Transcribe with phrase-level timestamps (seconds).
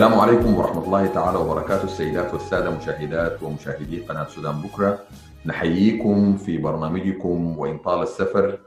[0.00, 1.84] السلام عليكم ورحمة الله تعالى وبركاته.
[1.84, 4.98] السيدات والسادة مشاهدات ومشاهدي قناة سودان بكرة
[5.46, 8.58] نحييكم في برنامجكم وإن طال السفر.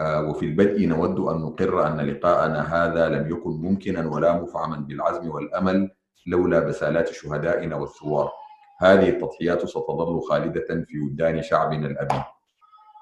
[0.00, 5.90] وفي البدء نود أن نقر أن لقاءنا هذا لم يكن ممكنا ولا مفعما بالعزم والأمل
[6.26, 8.30] لولا بسالات شهدائنا والثوار.
[8.80, 12.22] هذه التضحيات ستظل خالدة في وجدان شعبنا الأبي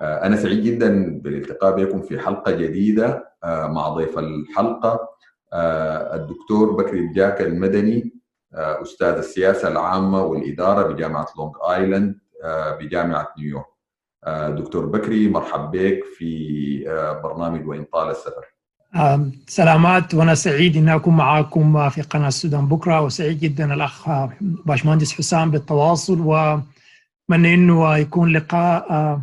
[0.03, 5.11] أنا سعيد جدا بالالتقاء بكم في حلقة جديدة مع ضيف الحلقة
[6.15, 8.13] الدكتور بكري الجاك المدني
[8.55, 12.19] أستاذ السياسة العامة والإدارة بجامعة لونج آيلاند
[12.81, 13.67] بجامعة نيويورك
[14.63, 16.85] دكتور بكري مرحب بك في
[17.25, 18.45] برنامج وإن طال السفر
[19.49, 24.09] سلامات وأنا سعيد إن أكون معاكم في قناة السودان بكرة وسعيد جدا الأخ
[24.41, 29.21] باشمهندس حسام بالتواصل وأتمنى إنه يكون لقاء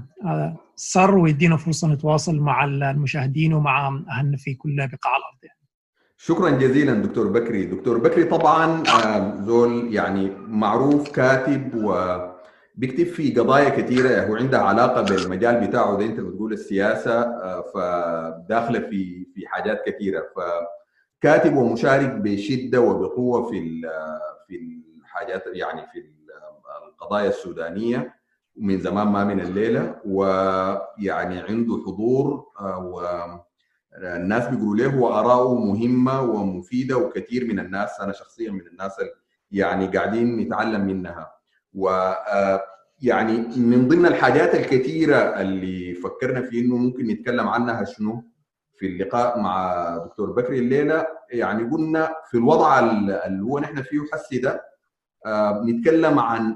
[0.76, 5.37] ثر ويدينا فرصة نتواصل مع المشاهدين ومع أهلنا في كل بقاع الأرض.
[6.28, 7.66] شكرا جزيلا دكتور بكري.
[7.66, 8.84] دكتور بكري طبعا
[9.46, 12.18] زول يعني معروف كاتب و
[12.76, 17.22] بيكتب في قضايا كثيره هو عنده علاقة بالمجال بتاعه ده أنت بتقول السياسة
[17.62, 20.24] فداخله في في حاجات كثيره
[21.22, 23.82] فكاتب ومشارك بشدة وبقوة في
[24.48, 24.60] في
[25.02, 26.04] الحاجات يعني في
[26.88, 28.14] القضايا السودانية
[28.58, 29.96] من زمان ما من الليلة.
[30.06, 32.46] ويعني عنده حضور
[34.04, 38.02] والناس بيقولوا له واراءه مهمة ومفيدة وكثير من الناس.
[38.02, 38.92] أنا شخصيا من الناس
[39.52, 41.32] يعني قاعدين نتعلم منها.
[41.74, 42.14] و
[43.02, 48.24] يعني من ضمن الحاجات الكثيرة اللي فكرنا في إنه ممكن نتكلم عنها شنو؟
[48.78, 54.38] في اللقاء مع دكتور بكري الليلة يعني قلنا في الوضع اللي هو نحن فيه حسي
[54.38, 54.64] ده
[55.66, 56.56] نتكلم عن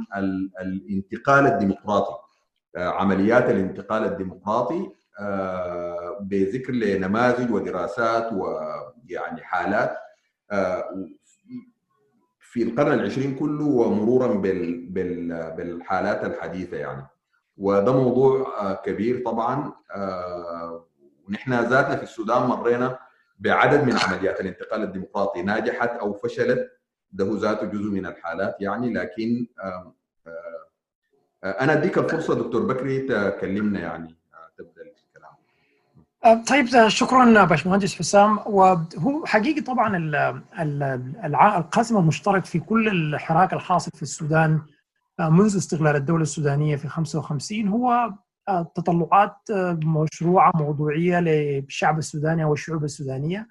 [0.62, 2.14] الانتقال الديمقراطي.
[2.78, 4.90] عمليات الانتقال الديمقراطي
[6.22, 9.98] بذكر لنماذج ودراسات ويعني حالات
[12.40, 17.08] في القرن العشرين كله ومرورا بال بال بالحالات الحديثة يعني.
[17.58, 19.74] وده موضوع كبير طبعا
[21.28, 23.00] ونحن ذاتنا في السودان مرينا
[23.40, 26.72] بعدد من عمليات الانتقال الديمقراطي ناجحت أو فشلت
[27.12, 29.48] ده ذاته جزء من الحالات يعني لكن
[31.44, 34.21] أنا أديك الفرصة دكتور بكري تكلمنا يعني.
[36.24, 38.40] طيب شكرا باشمهندس حسام.
[38.46, 39.98] وهو حقيقي طبعا
[41.58, 44.62] القاسم المشترك في كل الحراك الحاصل في السودان
[45.20, 48.14] منذ استقلال الدولة السودانية في 55 هو
[48.76, 49.36] تطلعات
[49.86, 53.48] مشروعة موضوعية للشعب السوداني أو الشعوب السودانية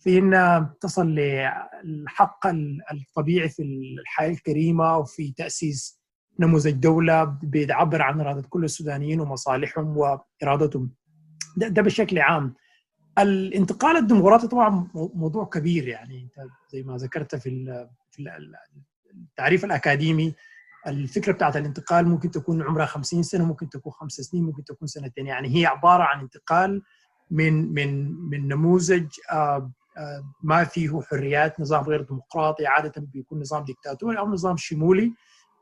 [0.00, 2.46] في إن تصل للحق
[2.92, 6.02] الطبيعي في الحياة الكريمة وفي تأسيس
[6.40, 10.90] نموذج دولة بيعبر عن إرادة كل السودانيين ومصالحهم وإرادتهم.
[11.56, 12.54] ده, ده بشكل عام.
[13.18, 16.22] الانتقال الديمقراطي طبعا موضوع كبير يعني.
[16.22, 18.30] انت زي ما ذكرت في في
[19.14, 20.34] التعريف الأكاديمي
[20.86, 25.26] الفكرة بتاعت الانتقال ممكن تكون عمرها 50 سنة ممكن تكون خمس سنين ممكن تكون سنتين.
[25.26, 26.82] يعني هي عبارة عن انتقال
[27.30, 29.06] من من من نموذج
[30.42, 35.14] ما فيه حريات نظام غير ديمقراطي عادة بيكون نظام ديكتاتوري أو نظام شمولي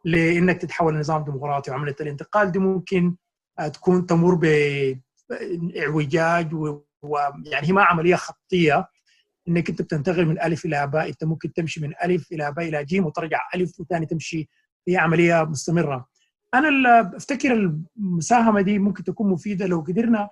[0.05, 2.53] لإنك تتحول لنظام ديمقراطي وعمليه الانتقال.
[2.53, 3.17] دي ممكن
[3.73, 4.45] تكون تمر ب
[5.79, 6.55] اعوجاج
[7.03, 8.89] ويعني هي ما عملية خطية
[9.49, 11.09] إنك أنت بتنتقل من ألف إلى باء.
[11.09, 14.49] أنت ممكن تمشي من ألف إلى باء إلى جيم وترجع ألف وثاني تمشي.
[14.89, 16.09] هي عملية مستمرة.
[16.55, 17.53] أنا أفتكر
[17.97, 20.31] المساهمة دي ممكن تكون مفيدة لو قدرنا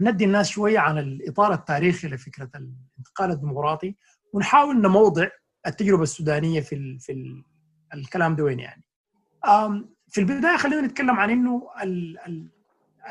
[0.00, 3.94] ندي الناس شوية عن الإطار التاريخي لفكرة الانتقال الديمقراطي
[4.32, 5.28] ونحاول نموضع
[5.66, 7.44] التجربة السودانية في في ال
[7.94, 8.84] الكلام ده وين يعني.
[10.08, 12.50] في البداية خلينا نتكلم عن إنه ال ال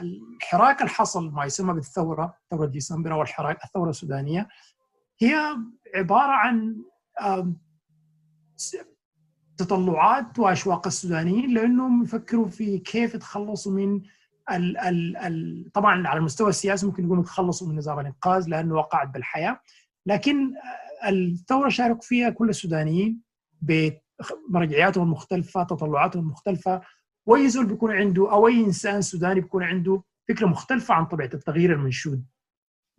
[0.02, 4.48] الحراك اللي حصل ما يسمى بالثورة ثورة ديسمبر أو الحراك الثورة السودانية
[5.20, 5.58] هي
[5.96, 6.84] عبارة عن
[9.58, 14.02] تطلعات وأشواق السودانيين لأنهم يفكروا في كيف يتخلصوا من
[14.52, 19.08] ال ال ال طبعا على المستوى السياسي ممكن يقولوا يتخلصوا من نظام الإنقاذ لأنه وقعت
[19.08, 19.60] بالحياة
[20.06, 20.54] لكن
[21.08, 23.22] الثورة شارك فيها كل السودانيين
[23.62, 26.82] بمرجعياتهم المختلفة تطلعاتهم المختلفة
[27.28, 31.74] واي زول بيكون عنده أو أي إنسان سوداني بيكون عنده فكرة مختلفة عن طبيعة التغيير
[31.74, 32.26] المنشود.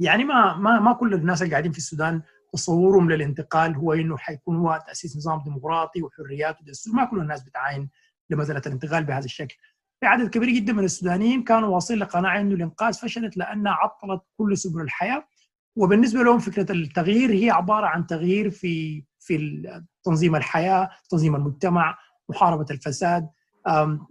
[0.01, 2.23] يعني ما ما ما كل الناس اللي قاعدين في السودان
[2.53, 7.91] تصورهم للانتقال هو إنه حيكون هو تأسيس نظام ديمقراطي وحريات ودستور، ما كل الناس بتعاين
[8.31, 9.57] لمساله الانتقال بهذا الشكل.
[10.01, 14.57] في عدد كبير جدا من السودانيين كانوا واصلين لقناعة إنه الإنقاذ فشلت لأنها عطلت كل
[14.57, 15.29] سبل الحياة
[15.77, 19.63] وبالنسبة لهم فكرة التغيير هي عبارة عن تغيير في في
[20.05, 21.99] تنظيم الحياة، تنظيم المجتمع،
[22.29, 23.29] محاربة الفساد،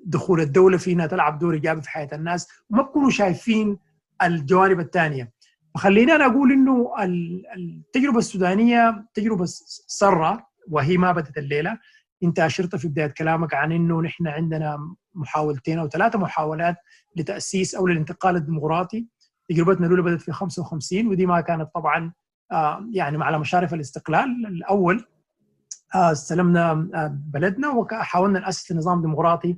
[0.06, 3.77] دخول الدولة في إنها تلعب دور إيجابي في حياة الناس وما بكونوا شايفين
[4.24, 5.31] الجوانب الثانية.
[5.75, 6.92] فخلينا أنا أقول إنه
[7.57, 9.45] التجربة السودانية تجربة
[9.88, 11.80] سارة وهي ما بدت الليلة.
[12.24, 16.75] أنت أشرت في بداية كلامك عن إنه نحن عندنا محاولتين أو ثلاثة محاولات
[17.15, 19.07] لتأسيس أو للانتقال الديمقراطي.
[19.50, 22.13] تجربتنا الأولى بدأت في 55 ودي ما كانت طبعا
[22.92, 24.45] يعني على مشارف الاستقلال.
[24.48, 25.06] الأول
[25.95, 29.57] استلمنا آه، بلدنا وحاولنا ناسس نظام ديمقراطي.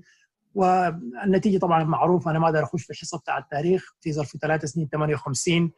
[0.56, 3.96] والنتيجة طبعا معروفة أنا ما أقدر أخش في الحصة بتاع التاريخ.
[4.02, 5.72] في ظرف ثلاث سنين 58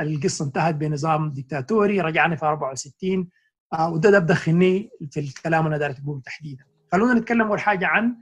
[0.00, 3.28] القصة انتهت بنظام ديكتاتوري رجعنا في 64
[3.72, 6.64] آه وده ده بدخلني في الكلام اللي أنا داير أقوله تحديدا.
[6.92, 8.16] خلونا نتكلم أول حاجة عن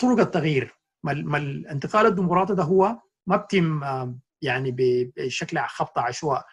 [0.00, 0.74] طرق التغيير.
[1.02, 4.76] ما الانتقال الديمقراطي ده هو ما بتم آه يعني
[5.16, 6.44] بشكل خبط عشواء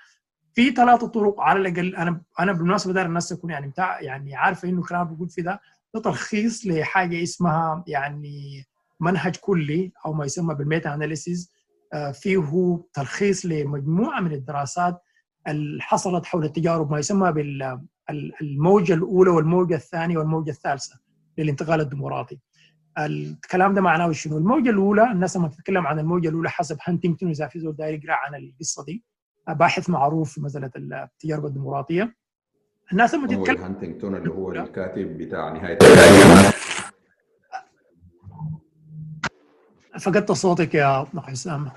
[0.58, 4.70] في ثلاث طرق على الأقل أنا أنا بالمناسبة داير الناس تكون يعني بتاع يعني عارفة
[4.70, 5.62] إنه الكلام بقول في ده
[5.94, 8.66] ده تلخيص لحاجة اسمها يعني
[9.00, 11.52] منهج كلي أو ما يسمى بال meta-analysis
[11.94, 15.02] آه، فيه تلخيص لمجموعة من الدراسات
[15.48, 21.00] اللي حصلت حول التجارب ما يسمى بالموجه الأولى والموجة الثانية والموجة الثالثة
[21.38, 22.40] للانتقال الديمقراطي.
[23.00, 27.48] الكلام ده معناه شنو؟ الموجة الأولى الناس لما تتكلم عن الموجة الأولى حسب هانتنجتون إذا
[27.48, 29.04] في زول داير يقرأ عن القصة دي
[29.50, 32.16] باحث معروف في مسألة التجارب الديمقراطية.
[32.92, 36.58] الناس لما تتكلم هانتنجتون اللي هو الكاتب بتاع نهاية التاريخ.
[40.00, 41.70] فقدت صوتك يا حسام.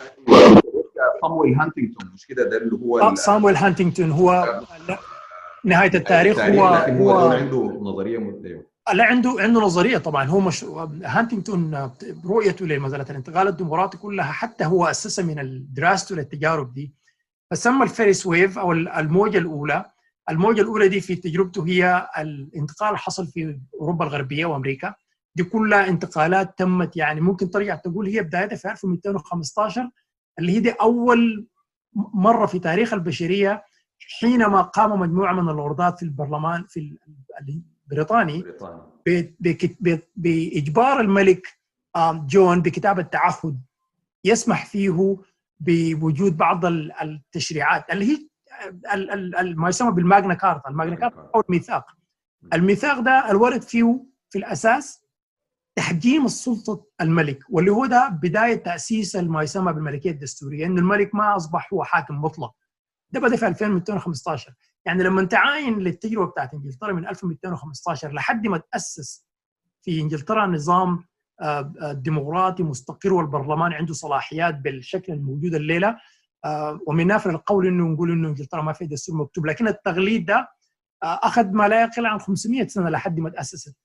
[1.22, 4.60] صامويل هانتنجتون مش كده؟ ده اللي هو صامويل هانتنجتون هو
[5.64, 8.70] نهاية التاريخ هو لكن هو, هو عنده نظرية مادية.
[8.94, 10.24] لا عنده عنده نظرية طبعا.
[10.24, 10.64] هو مش
[11.04, 11.90] هانتنجتون
[12.26, 16.99] رؤيته لمسألة الانتقال الديمقراطي كلها حتى هو أسسها من دراسته للتجارب دي.
[17.50, 19.84] فسمى ال first wave أو الموجة الأولى
[20.30, 24.94] الموجة الأولى دي في تجربته هي الانتقال اللي حصل في أوروبا الغربية وأمريكا.
[25.34, 29.90] دي كلها انتقالات تمت يعني ممكن ترجع تقول هي بدايتها في 1215
[30.38, 31.46] اللي هي دي أول
[32.14, 33.64] مرة في تاريخ البشرية
[34.20, 36.96] حينما قام مجموعة من اللوردات في البرلمان في
[37.86, 38.44] البريطاني
[40.16, 41.46] بإجبار الملك
[42.26, 43.60] جون بكتابه تعهد
[44.24, 45.16] يسمح فيه
[45.60, 46.64] بوجود بعض
[47.02, 48.28] التشريعات اللي هي
[49.54, 50.68] ما يسمى بال Magna Carta.
[50.70, 51.86] ال Magna Carta أو الميثاق.
[52.52, 55.04] الميثاق ده الورد فيه في الأساس
[55.76, 61.36] تحجيم السلطة الملك واللي هو ده بداية تأسيس ما يسمى بالملكية الدستورية انه الملك ما
[61.36, 62.54] أصبح هو حاكم مطلق.
[63.10, 64.54] ده بدأ في 2215
[64.84, 69.26] يعني لما تعاين للتجربة بتاعت إنجلترا من 1215 لحد ما تأسس
[69.82, 71.04] في إنجلترا نظام
[71.92, 75.96] ديمقراطي مستقر والبرلمان عنده صلاحيات بالشكل الموجود الليلة.
[76.44, 79.46] آه، ومن نافر القول إنه نقول إنه إنجلترا ما في دستور مكتوب.
[79.46, 80.48] لكن التغليد ده
[81.02, 83.76] أخذ ما لا يقل عن 500 سنة لحد ما تأسست.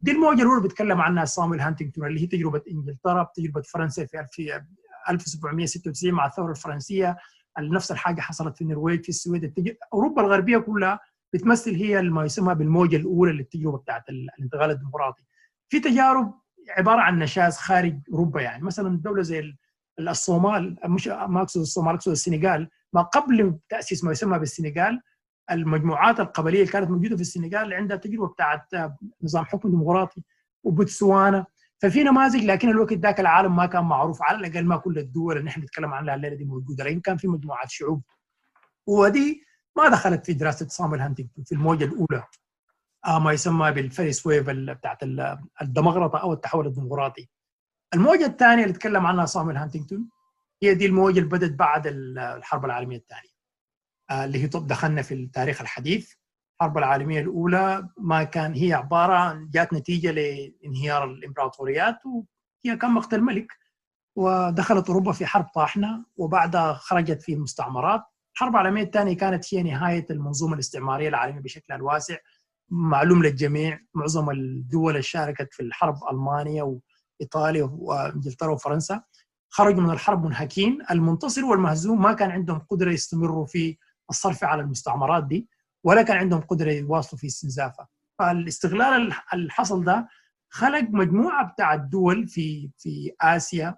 [0.00, 4.60] دي الموجة الأولى بيتكلم عنها صامويل هانتنجتون اللي هي تجربة إنجلترا بتجربة فرنسا في
[5.08, 7.16] 1796 مع الثورة الفرنسية.
[7.58, 9.54] نفس الحاجة حصلت في النرويج في السويد.
[9.92, 11.00] أوروبا الغربية كلها
[11.32, 15.22] بتمثل هي ما يسمى بالموجة الأولى للتجربة بتاعت الانتقال الديمقراطي.
[15.68, 18.64] في تجارب عبارة عن نشاز خارج أوروبا يعني.
[18.64, 19.54] مثلا دولة زي
[19.98, 22.68] الصومال مش ما أقصد الصومال أقصد السنغال.
[22.92, 25.00] ما قبل تأسيس ما يسمى بالسنغال
[25.50, 28.74] المجموعات القبلية اللي كانت موجودة في السنغال عندها تجربة بتاعت
[29.22, 30.22] نظام حكم ديمقراطي
[30.64, 31.46] وبوتسوانا.
[31.78, 35.46] ففي نماذج لكن الوقت ذاك العالم ما كان معروف على الأقل ما كل الدول اللي
[35.46, 36.84] نحن نتكلم عنها الليلة دي موجودة.
[36.84, 38.02] لكن كان في مجموعات شعوب.
[38.86, 39.44] ودي
[39.76, 42.18] ما دخلت في دراسة صامويل هانتنجتون في الموجة الأولى.
[42.18, 42.28] آه
[43.08, 44.98] ما يسمى بال first wave بتاعت
[45.62, 47.28] الدمقرطة أو التحول الديمقراطي
[47.94, 50.08] الموجة الثانية اللي تكلم عنها صامويل هانتنجتون
[50.62, 53.30] هي دي الموجة اللي بدأت بعد الحرب العالمية الثانية
[54.10, 56.12] آه اللي هي دخلنا في التاريخ الحديث.
[56.60, 63.52] الحرب العالمية الأولى ما كان هي عبارة جات نتيجة لانهيار الإمبراطوريات وهي كان مقتل ملك
[64.16, 68.02] ودخلت أوروبا في حرب طاحنة وبعدها خرجت في المستعمرات
[68.34, 72.16] الحرب العالمية الثانية كانت هي نهاية المنظومة الاستعمارية العالمية بشكل واسع
[72.70, 73.80] معلوم للجميع.
[73.94, 76.62] معظم الدول اللي شاركت في الحرب المانيا
[77.20, 79.02] وإيطاليا وإنجلترا وفرنسا.
[79.48, 83.78] خرجوا من الحرب منهكين المنتصر والمهزوم ما كان عندهم قدرة يستمروا في
[84.10, 85.48] الصرف على المستعمرات دي
[85.84, 87.88] ولا كان عندهم قدرة يواصلوا في استنزافها.
[88.18, 90.08] فالاستغلال اللي حصل ده
[90.50, 93.76] خلق مجموعة بتاع الدول في في آسيا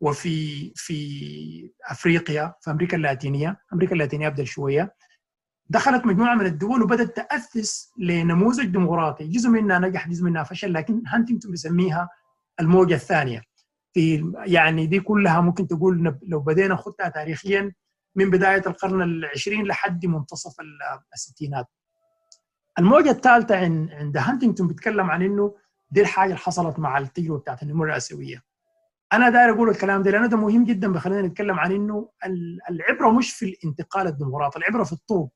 [0.00, 3.60] وفي في أفريقيا في أمريكا اللاتينية.
[3.72, 4.94] أمريكا اللاتينية ابدا شوية.
[5.68, 9.28] دخلت مجموعة من الدول وبدأت تأسس لنموذج ديمقراطي.
[9.28, 12.08] جزء منها نجح جزء منها فشل لكن هانتنجتون بيسميها
[12.60, 13.42] الموجة الثانية.
[13.94, 17.72] في يعني دي كلها ممكن تقول لو بدينا نخطها تاريخيا
[18.14, 20.54] من بداية القرن العشرين لحد منتصف
[21.14, 21.66] الستينات.
[22.78, 25.54] الموجة الثالثة عند هانتنجتون بيتكلم عن إنه
[25.90, 28.42] دي الحاجة اللي حصلت مع التجربة بتاعت النمو الاسيويه
[29.12, 32.10] أنا داير أقول الكلام ده لأنه ده مهم جدا بخلينا نتكلم عن إنه
[32.70, 35.28] العبرة مش في الانتقال الديمقراطي العبرة في الطرق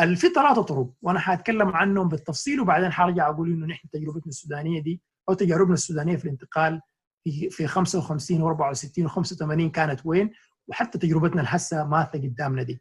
[0.00, 5.00] في ثلاثة طرق وأنا حأتكلم عنهم بالتفصيل وبعدين حرجع أقول إنه نحن تجربتنا السودانية دي
[5.28, 6.80] أو تجاربنا السودانية في الانتقال
[7.24, 10.30] في في 55 و64 و85 كانت وين
[10.68, 12.80] وحتى تجربتنا الحسه ماثه قدامنا دي.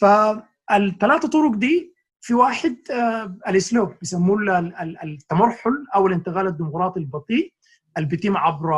[0.00, 4.58] فالثلاثة طرق دي في واحد آه الإسلوب بيسموه
[5.02, 7.54] التمرحل أو الانتقال الديمقراطي البطيء
[7.96, 8.72] اللي بيتم عبر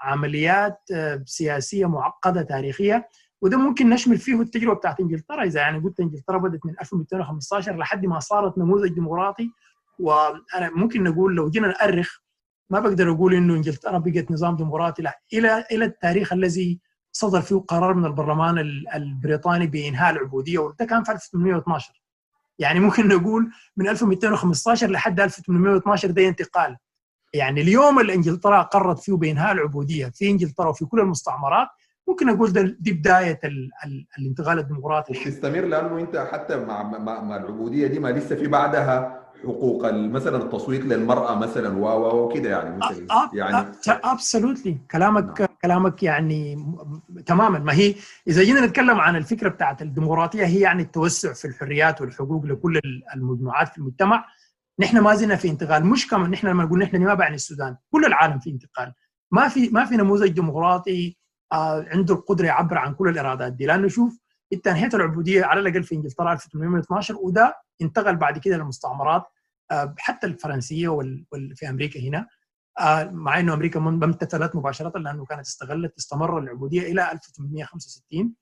[0.00, 3.08] عمليات آه سياسية معقدة تاريخية
[3.42, 5.44] وده ممكن نشمل فيه التجربة بتاعت إنجلترا.
[5.44, 9.50] إذا يعني قلت إنجلترا بدأت من 1215 لحد ما صارت نموذج ديمقراطي.
[9.98, 12.18] وأنا ممكن نقول لو جينا نأرخ
[12.70, 15.02] ما بقدر أقول إنه إنجلترا بقت نظام ديمقراطي.
[15.02, 16.80] لا إلى إلى التاريخ الذي
[17.12, 18.58] صدر فيه قرار من البرلمان
[18.94, 20.58] البريطاني بإنهاء العبودية.
[20.58, 22.02] وده كان في 1812
[22.58, 26.76] يعني ممكن نقول من 1215 لحد 1812 ده انتقال.
[27.34, 31.68] يعني اليوم اللي إنجلترا قررت فيه بإنهاء العبودية في إنجلترا وفي كل المستعمرات
[32.08, 35.12] ممكن أقول ده دي بداية ال ال الانتقال الديمقراطي.
[35.14, 40.36] تستمر لأنه أنت حتى مع مع, مع العبودية دي ما لسه في بعدها حقوق مثلا
[40.36, 45.48] التصويت للمرأة مثلا و وكده يعني مثل يعني ابسولوتلي كلامك نعم.
[45.62, 46.66] كلامك يعني
[47.26, 47.58] تماما.
[47.58, 47.94] ما هي
[48.28, 52.80] إذا جينا نتكلم عن الفكرة بتاعت الديمقراطية هي يعني التوسع في الحريات والحقوق لكل
[53.14, 54.24] المجموعات في المجتمع.
[54.80, 55.86] نحن ما زلنا في انتقال.
[55.86, 58.92] مش كمان نحن لما نقول نحن ما بعني السودان كل العالم في انتقال.
[59.30, 61.16] ما في ما في نموذج ديمقراطي
[61.52, 63.66] عنده القدرة يعبر عن كل الإرادات دي.
[63.66, 64.20] لأنه شوف
[64.52, 69.24] أنت انهيت العبودية على الأقل في إنجلترا 1812 وده انتقل بعد كده للمستعمرات
[69.98, 72.28] حتى الفرنسية وفي أمريكا هنا.
[73.12, 78.34] مع إنه أمريكا ما امتثلت مباشرة لأنه كانت استغلت استمر العبودية إلى 1865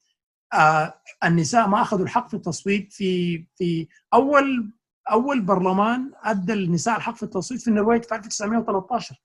[1.25, 4.73] النساء ما أخذوا الحق في التصويت في في أول
[5.11, 9.23] أول برلمان أدى النساء الحق في التصويت في النرويج في 1913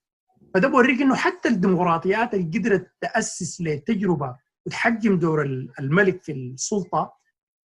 [0.54, 5.44] فده بوريك إنه حتى الديمقراطيات اللي قدرت تأسس لتجربة وتحجم دور
[5.80, 7.14] الملك في السلطة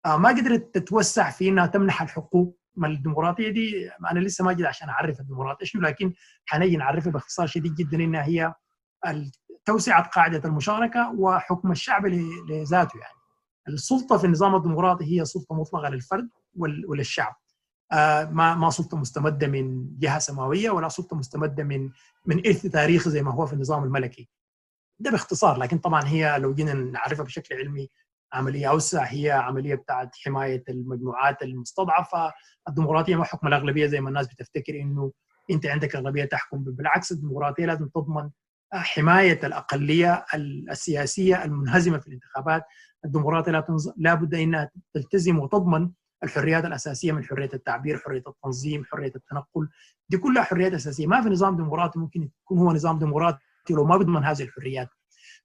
[0.07, 2.59] ما قدرت تتوسع في إنها تمنح الحقوق.
[2.77, 6.13] ما الديمقراطية دي أنا لسه ما جيت عشان أعرف الديمقراطية شنو لكن
[6.47, 8.55] حنيجي نعرفها باختصار شديد جدا إنها هي
[9.65, 12.07] توسعة قاعدة المشاركة وحكم الشعب
[12.51, 13.15] لذاته يعني.
[13.69, 16.29] السلطة في النظام الديمقراطي هي سلطة مطلقة للفرد
[16.89, 17.35] وللشعب.
[18.31, 21.91] ما ما سلطة مستمدة من جهة سماوية ولا سلطة مستمدة من
[22.27, 24.29] من إرث تاريخي زي ما هو في النظام الملكي
[24.99, 27.89] ده باختصار لكن طبعا هي لو جينا نعرفها بشكل علمي
[28.33, 32.33] عملية أوسع هي عملية بتاعت حماية المجموعات المستضعفة
[32.69, 35.13] الديمقراطية ما حكم الأغلبية زي ما الناس بتفتكر إنه
[35.51, 38.31] أنت عندك أغلبية تحكم بالعكس الديمقراطية لازم تضمن
[38.73, 40.25] حماية الأقلية
[40.71, 42.65] السياسية المنهزمة في الانتخابات
[43.05, 43.65] الديمقراطية.
[43.97, 45.91] لابد إنها تلتزم وتضمن
[46.25, 49.69] الحريات الأساسية من حرية التعبير، حرية التنظيم، حرية التنقل،
[50.09, 53.39] دي كلها حريات أساسية، ما في نظام ديمقراطي ممكن يكون هو نظام ديمقراطي
[53.71, 54.89] لو ما بيضمن هذه الحريات.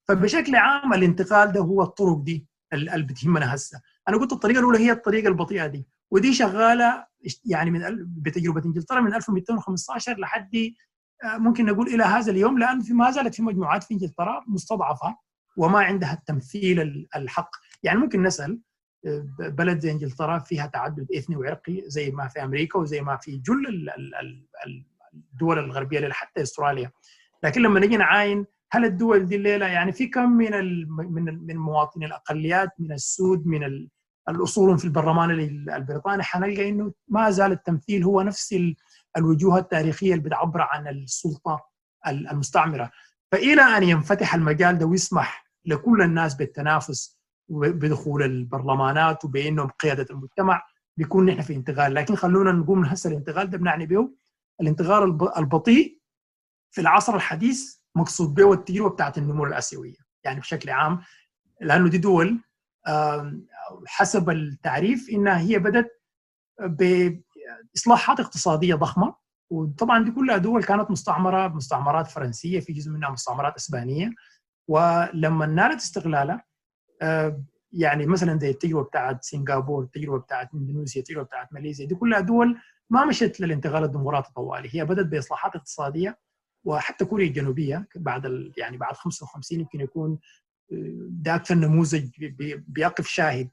[0.03, 4.91] فبشكل عام الانتقال ده هو الطرق دي اللي بتهمنا هسه، أنا قلت الطريقة الأولى هي
[4.91, 7.07] الطريقة البطيئة دي، ودي شغالة
[7.45, 10.73] يعني من بتجربة إنجلترا من 1215 لحد
[11.23, 15.17] ممكن نقول إلى هذا اليوم لأن في ما زالت في مجموعات في إنجلترا مستضعفة
[15.57, 17.49] وما عندها التمثيل الحق،
[17.83, 18.59] يعني ممكن نسأل
[19.39, 23.89] بلد زي إنجلترا فيها تعدد إثني وعرقي زي ما في أمريكا وزي ما في جل
[25.13, 26.91] الدول الغربية حتى أستراليا.
[27.43, 30.51] لكن لما نجي نعاين هل الدول دي الليلة يعني في كم من
[30.89, 33.87] من من مواطني الأقليات من السود من
[34.29, 35.31] الأصول في البرلمان
[35.75, 38.55] البريطاني؟ حنلقى إنه ما زال التمثيل هو نفس
[39.17, 41.65] الوجوه التاريخية اللي بتعبر عن السلطة
[42.07, 42.91] المستعمرة.
[43.31, 47.16] فإلى أن ينفتح المجال ده ويسمح لكل الناس بالتنافس
[47.49, 50.63] بدخول البرلمانات وبأنهم قيادة المجتمع
[50.97, 51.93] بيكون نحن في انتقال.
[51.93, 54.13] لكن خلونا نقوم هسه الانتقال ده بنعني به
[54.61, 55.03] الانتقال
[55.37, 56.01] البطيء
[56.71, 59.97] في العصر الحديث مقصود به التجربة بتاعت النمو الآسيوية.
[60.23, 61.01] يعني بشكل عام
[61.61, 62.39] لأنه دي دول
[63.85, 66.03] حسب التعريف إنها هي بدأت
[66.59, 69.15] باصلاحات اقتصادية ضخمة.
[69.51, 74.11] وطبعا دي كلها دول كانت مستعمرة مستعمرات فرنسية في جزء منها مستعمرات إسبانية.
[74.67, 76.46] ولما نالت استقلالها
[77.73, 82.57] يعني مثلا زي التجربة بتاعت سنغافور، التجربة بتاعت إندونيسيا، التجربة بتاعت ماليزيا دي كلها دول
[82.89, 86.19] ما مشت للانتقال الديمقراطي طوالي، هي بدأت بإصلاحات اقتصادية
[86.63, 90.19] وحتى كوريا الجنوبية بعد يعني بعد 55 يمكن يكون
[91.09, 92.09] ده أكثر نموذج
[92.67, 93.49] بيقف شاهد.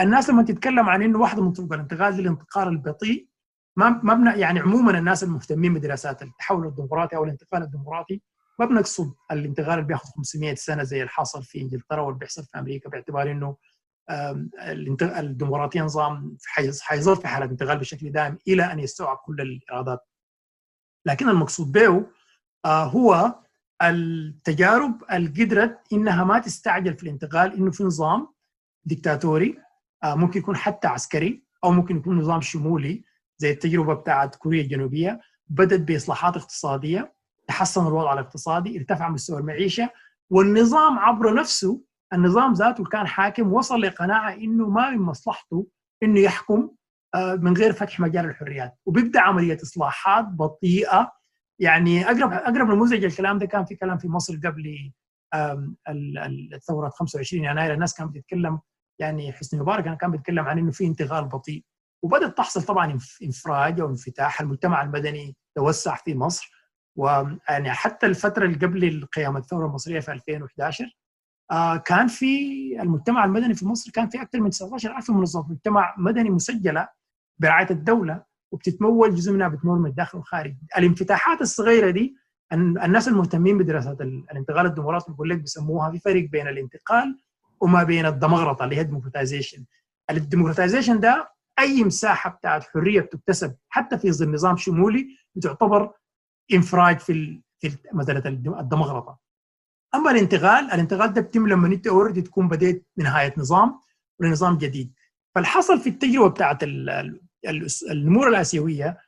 [0.00, 3.28] الناس لما تتكلم عن إنه واحدة من طرق الانتقال الانتقال البطيء
[3.76, 8.22] ما ما يعني عموما الناس المهتمين بدراسات التحول الديمقراطي أو الانتقال الديمقراطي
[8.58, 12.58] ما بنقصد الانتقال اللي بياخذ 500 سنة زي اللي حصل في إنجلترا واللي بيحصل في
[12.58, 13.56] أمريكا باعتبار إنه
[15.02, 16.36] الديمقراطية نظام
[16.80, 20.00] حيظل في حالة انتقال بشكل دائم إلى أن يستوعب كل الإيرادات.
[21.06, 22.06] لكن المقصود به
[22.66, 23.34] هو
[23.82, 28.28] التجارب اللي قدرت إنها ما تستعجل في الانتقال إنه في نظام
[28.84, 29.58] ديكتاتوري
[30.04, 33.04] ممكن يكون حتى عسكري أو ممكن يكون نظام شمولي
[33.38, 37.14] زي التجربة بتاعت كوريا الجنوبية بدأت بإصلاحات اقتصادية
[37.46, 39.90] تحسن الوضع الاقتصادي ارتفع مستوى المعيشة
[40.30, 41.80] والنظام عبر نفسه
[42.12, 45.66] النظام ذاته كان حاكم وصل لقناعة إنه ما من مصلحته
[46.02, 46.70] إنه يحكم
[47.16, 48.78] من غير فتح مجال الحريات.
[48.86, 51.12] وبيبدأ عملية إصلاحات بطيئة.
[51.58, 54.92] يعني أقرب أقرب نموذج الكلام ده كان في كلام في مصر قبل
[56.54, 57.74] الثورة 25 يناير.
[57.74, 58.60] الناس كانت بتتكلم
[58.98, 61.64] يعني حسني مبارك كان بيتكلم عن إنه في انتقال بطيء.
[62.02, 64.40] وبدأت تحصل طبعا انفراج أو انفتاح.
[64.40, 66.50] المجتمع المدني توسع في مصر.
[66.96, 70.96] ويعني حتى الفترة اللي قبل قيام الثورة المصرية في 2011
[71.50, 72.26] آه كان في
[72.82, 76.88] المجتمع المدني في مصر كان في أكثر من 19000 منظمة مجتمع مدني مسجلة
[77.38, 78.22] برعاية الدولة
[78.52, 80.54] وبتتمول جزء منها بتمول من الداخل والخارج.
[80.78, 82.16] الانفتاحات الصغيرة دي
[82.52, 87.18] الناس المهتمين بدراسات الانتقال الديمقراطي بقول لك بيسموها في فرق بين الانتقال
[87.60, 89.64] وما بين الدمقرطة اللي هي ال democratization
[90.10, 95.92] ال democratization ده أي مساحة بتاعت حرية بتكتسب حتى في ظل نظام شمولي بتعتبر
[96.52, 97.40] انفراج في
[97.92, 98.22] مساله
[98.60, 99.18] الدمغرطه
[99.94, 103.80] أما الانتقال الانتقال ده بتم لما انت اوريدي تكون بديت نهاية نظام
[104.20, 104.92] ولنظام جديد.
[105.34, 106.58] فالحصل في التجربة بتاعت
[107.90, 108.98] النمور الآسيوية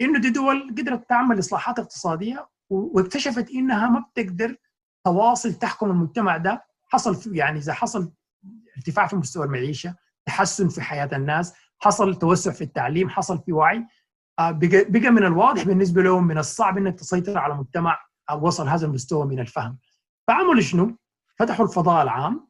[0.00, 4.56] إنه دي دول قدرت تعمل إصلاحات اقتصادية واكتشفت إنها ما بتقدر
[5.04, 6.64] تواصل تحكم المجتمع ده.
[6.88, 8.12] حصل يعني إذا حصل
[8.76, 9.94] ارتفاع في مستوى المعيشة
[10.26, 13.86] تحسن في حياة الناس حصل توسع في التعليم حصل في وعي.
[14.40, 17.98] بقى من الواضح بالنسبة لهم من الصعب إنك تسيطر على مجتمع
[18.40, 19.78] وصل هذا المستوى من الفهم.
[20.28, 20.96] فعملوا شنو؟
[21.38, 22.48] فتحوا الفضاء العام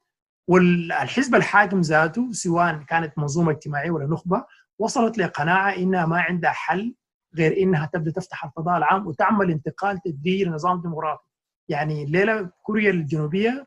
[0.48, 4.44] والحزب الحاكم ذاته سواء كانت منظومة اجتماعية ولا نخبة
[4.78, 6.94] وصلت لقناعة إنها ما عندها حل
[7.36, 11.24] غير إنها تبدأ تفتح الفضاء العام وتعمل انتقال تدريجي لنظام ديمقراطي.
[11.68, 13.66] يعني الليلة كوريا الجنوبية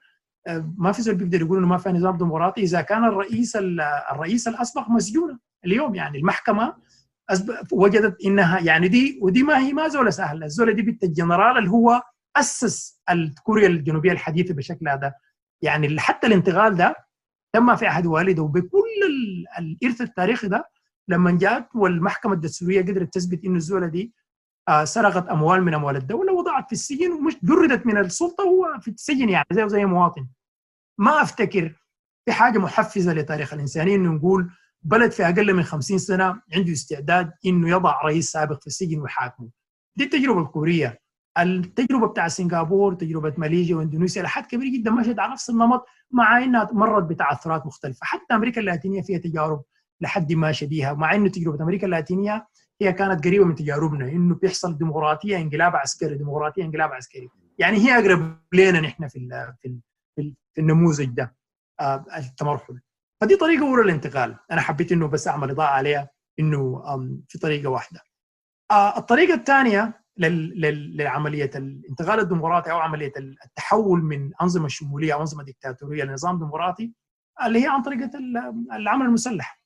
[0.78, 2.62] ما في زول بيقدر يقول إنه ما في نظام ديمقراطي.
[2.62, 3.56] إذا كان الرئيس
[4.12, 6.76] الرئيس الأسبق مسجون اليوم يعني المحكمة
[7.72, 10.46] وجدت إنها يعني دي ودي ما هي ما زولة سهلة.
[10.46, 12.02] الزولة دي بنت الجنرال اللي هو
[12.36, 13.02] أسس
[13.44, 15.14] كوريا الجنوبية الحديثة بالشكل هذا.
[15.62, 16.96] يعني حتى الانتقال ده
[17.54, 18.44] تم في عهد والده.
[18.44, 18.80] وبكل
[19.60, 20.70] الإرث التاريخي ده
[21.08, 24.14] لما جاءت والمحكمة الدستورية قدرت تثبت إنه الزولة دي
[24.84, 29.30] سرقت أموال من أموال الدولة وضعت في السجن ومش جردت من السلطة وهو في السجن
[29.30, 30.28] يعني زي زي مواطن.
[30.98, 31.76] ما أفتكر
[32.26, 37.32] في حاجة محفزة لتاريخ الإنسانية إنه نقول بلد في أقل من 50 سنة عنده استعداد
[37.46, 39.50] إنه يضع رئيس سابق في السجن ويحاكمه.
[39.96, 41.00] دي التجربة الكورية.
[41.40, 46.70] التجربة بتاع سنغافور تجربة ماليزيا واندونيسيا لحد كبير جدا مشت على نفس النمط مع إنها
[46.72, 48.00] مرت بتعثرات مختلفة.
[48.02, 49.64] حتى أمريكا اللاتينية فيها تجارب
[50.02, 52.48] لحد ما شبيهة مع إنه تجربة أمريكا اللاتينية
[52.82, 57.30] هي كانت قريبة من تجاربنا إنه بيحصل ديمقراطية انقلاب عسكري ديمقراطية انقلاب عسكري.
[57.58, 59.30] يعني هي أقرب لنا نحن في
[60.54, 61.36] في النموذج ده
[61.80, 62.80] آه التمرحل.
[63.22, 66.84] فدي طريقة اولى للانتقال أنا حبيت إنه بس أعمل إضاءة عليها إنه
[67.28, 68.02] في طريقة واحدة.
[68.72, 73.12] آه الطريقة الثانية لعملية الانتقال الديمقراطي أو عملية
[73.46, 76.94] التحول من أنظمة شمولية أو أنظمة ديكتاتورية لنظام ديمقراطي
[77.46, 78.12] اللي هي عن طريقه
[78.76, 79.62] العمل المسلح.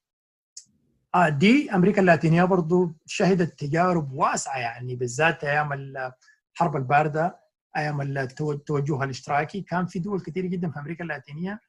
[1.16, 7.40] آه دي أمريكا اللاتينية برضو شهدت تجارب واسعة يعني بالذات أيام الحرب الباردة
[7.78, 9.62] أيام التوجه الاشتراكي.
[9.62, 11.60] كان في دول كثيرة جدا في أمريكا اللاتينية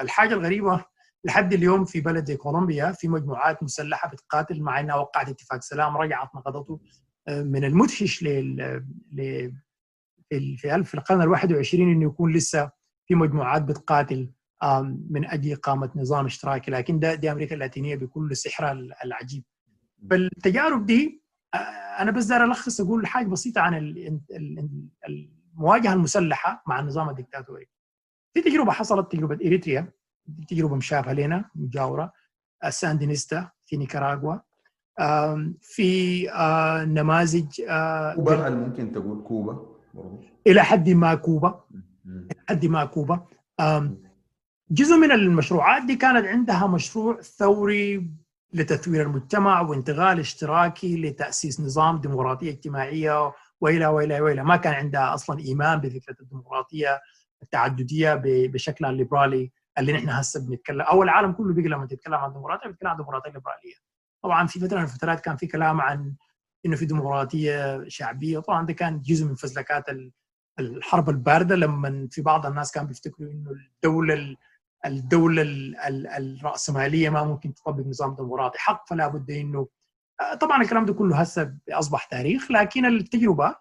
[0.00, 0.84] الحاجة الغريبة
[1.24, 6.34] لحد اليوم في بلد كولومبيا في مجموعات مسلحة بتقاتل مع إنها وقعت اتفاق سلام رجعت
[6.34, 6.80] نقضته
[7.28, 9.52] من المدهش ل
[10.30, 12.70] في في القرن ال 21 إنه يكون لسه
[13.06, 14.30] في مجموعات بتقاتل
[15.10, 16.70] من أجل إقامة نظام اشتراكي.
[16.70, 18.72] لكن ده دي أمريكا اللاتينية بكل سحرها
[19.04, 19.44] العجيب.
[20.10, 21.22] فالتجارب دي
[22.00, 23.94] أنا بس داير ألخص أقول حاجة بسيطة عن
[25.08, 27.68] المواجهة المسلحة مع النظام الدكتاتوري
[28.36, 29.92] في تجربة حصلت تجربة إريتريا
[30.48, 32.12] تجربة مشابهة لنا مجاورة
[32.64, 34.36] الساندينيستا في نيكاراغوا
[35.60, 36.26] في
[36.88, 37.48] نماذج
[38.14, 41.64] كوبا هل ممكن تقول كوبا برضو؟ إلى حد ما كوبا.
[42.06, 43.26] إلى حد ما كوبا.
[44.70, 48.10] جزء من المشروعات دي كانت عندها مشروع ثوري
[48.52, 54.44] لتثوير المجتمع وانتقال اشتراكي لتأسيس نظام ديمقراطية اجتماعية وإلى وإلى وإلى.
[54.44, 57.00] ما كان عندها أصلا إيمان بفكرة الديمقراطية.
[57.46, 60.80] التعددية بشكلها الليبرالي اللي نحن هسه بنتكلم.
[60.80, 63.74] أو العالم كله بيجي لما تتكلم عن ديمقراطية بيتكلم عن ديمقراطية ليبرالية.
[64.24, 66.14] طبعا في فترة من الفترات كان في كلام عن
[66.66, 68.38] إنه في ديمقراطية شعبية.
[68.38, 69.84] طبعا ده كان جزء من فزلكات
[70.60, 74.36] الحرب الباردة لما في بعض الناس كانوا بيفتكروا إنه الدولة
[74.86, 75.42] الدولة
[76.18, 78.58] الرأسمالية ما ممكن تطبق نظام ديمقراطي.
[78.58, 79.68] حق فلا بد إنه
[80.40, 83.56] طبعا الكلام ده كله هسه أصبح تاريخ لكن التجربة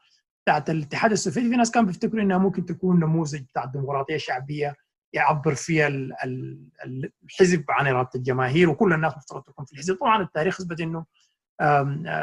[0.45, 4.75] بتاعت الاتحاد السوفيتي في ناس كانوا بيفتكروا إنها ممكن تكون نموذج بتاع الديمقراطية الشعبيه
[5.13, 5.87] يعبر فيها
[7.23, 9.95] الحزب عن إرادة الجماهير وكل الناس مفترض تكون في الحزب.
[9.95, 11.05] طبعا التاريخ إثبت إنه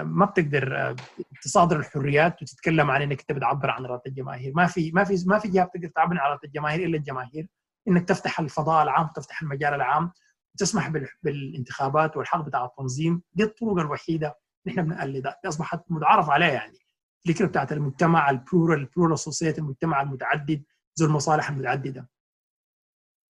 [0.03, 0.97] ما بتقدر
[1.43, 4.53] تصادر الحريات وتتكلم عن إنك أنت بتعبر عن إرادة الجماهير.
[4.55, 7.49] ما في ما في ما في جهة بتقدر تعبر عن إرادة الجماهير إلا الجماهير.
[7.89, 10.13] إنك تفتح الفضاء العام وتفتح المجال العام
[10.55, 13.23] وتسمح بالانتخابات والحق بتاع التنظيم.
[13.33, 15.37] دي الطرق الوحيدة نحن بنقلدها.
[15.47, 16.79] أصبحت متعارف عليها يعني.
[17.27, 20.63] الفكرة بتاعت المجتمع ال plural ال plural society المجتمع المتعدد
[21.01, 22.09] ذو المصالح المتعددة.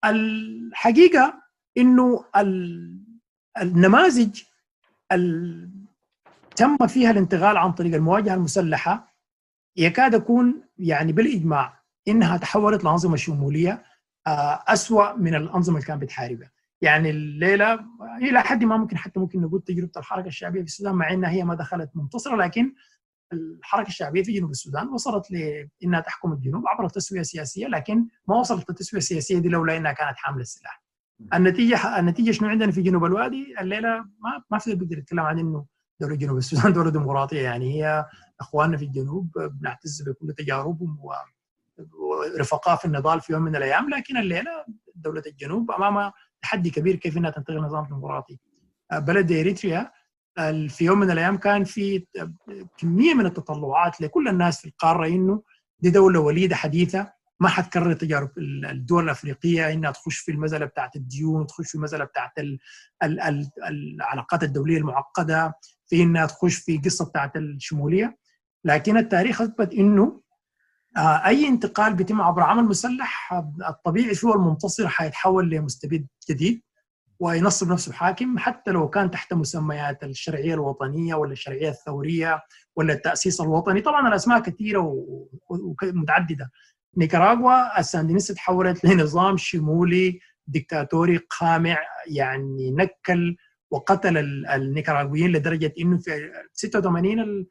[0.04, 1.42] الحقيقة
[1.78, 2.24] إنه
[3.62, 4.42] النماذج
[6.56, 9.14] تم فيها الانتقال عن طريق المواجهة المسلحة
[9.76, 13.84] يكاد يكون يعني بالإجماع إنها تحولت لأنظمة شمولية
[14.68, 16.50] أسوأ من الأنظمة اللي كانت بتحاربها.
[16.82, 17.86] يعني الليلة
[18.22, 21.44] إلى حد ما ممكن حتى ممكن نقول تجربة الحركة الشعبية في السودان مع إنها هي
[21.44, 22.74] ما دخلت منتصرة لكن
[23.32, 28.70] الحركة الشعبية في جنوب السودان وصلت لانها تحكم الجنوب عبر تسويه سياسيه لكن ما وصلت
[28.70, 30.82] للتسوية السياسية دي لولا إنها كانت حاملة السلاح.
[31.34, 35.66] النتيجة النتيجة شنو عندنا في جنوب الوادي الليلة ما ما في بيقدر يتكلم عن إنه
[36.00, 38.06] دولة جنوب السودان دولة ديمقراطية يعني هي
[38.40, 40.98] إخواننا في الجنوب بنعتز بكل تجاربهم
[41.80, 44.64] ورفقاء في النضال في يوم من الأيام لكن الليلة
[44.94, 48.38] دولة الجنوب أمام تحدي كبير كيف إنها تنتقل نظام ديمقراطي.
[48.92, 49.90] بلد إريتريا
[50.68, 52.06] في يوم من الأيام كان في
[52.78, 55.42] كمية من التطلعات لكل الناس في القارة إنه
[55.80, 61.46] دي دولة وليدة حديثة ما حتكرر تجارب الدول الأفريقية إنها تخش في المساله بتاعت الديون
[61.46, 62.58] تخش في المساله بتاعت ال
[63.02, 65.54] ال ال العلاقات الدولية المعقدة
[65.86, 68.18] في إنها تخش في قصة بتاعت الشمولية.
[68.64, 70.22] لكن التاريخ أثبت إنه
[70.98, 73.32] أي انتقال بيتم عبر عمل مسلح
[73.68, 76.62] الطبيعي فيه المنتصر حيتحول لمستبد جديد.
[77.22, 82.42] وينصب نفسه حاكم حتى لو كان تحت مسميات الشرعية الوطنية ولا الشرعية الثورية
[82.76, 83.80] ولا التأسيس الوطني.
[83.80, 84.94] طبعا الأسماء كثيرة
[85.48, 86.50] ومتعددة.
[86.96, 93.36] نيكاراغوا الساندينيستا تحولت لنظام شمولي ديكتاتوري قامع يعني نكل
[93.70, 94.16] وقتل
[94.48, 97.46] النيكاراغويين لدرجة إنه في 86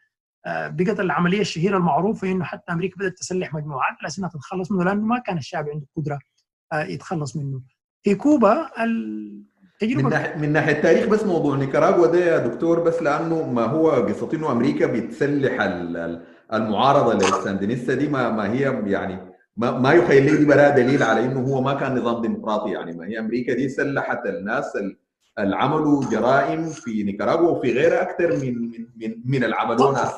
[0.48, 5.02] بقت العملية الشهيرة المعروفة إنه حتى أمريكا بدأت تسلح مجموعات على انها تتخلص منه لأنه
[5.02, 6.20] ما كان الشعب عنده قدرة
[6.74, 7.62] يتخلص منه.
[8.04, 8.70] في كوبا
[9.84, 13.90] من ناحيه من ناحية التاريخ بس موضوع نيكاراغوا ده يا دكتور بس لأنه ما هو
[13.92, 15.62] قصه انه أمريكا بتسلح
[16.54, 19.18] المعارضة للساندينيستا دي ما, ما هي يعني
[19.58, 22.72] ما, ما يخيل لي دي دليل على إنه هو ما كان نظام ديمقراطي.
[22.72, 24.78] يعني ما هي أمريكا دي سلحت الناس
[25.40, 30.14] اللي عملوا جرائم في نيكاراغوا وفي غيرها أكثر من من من, من اللي عملوه ناس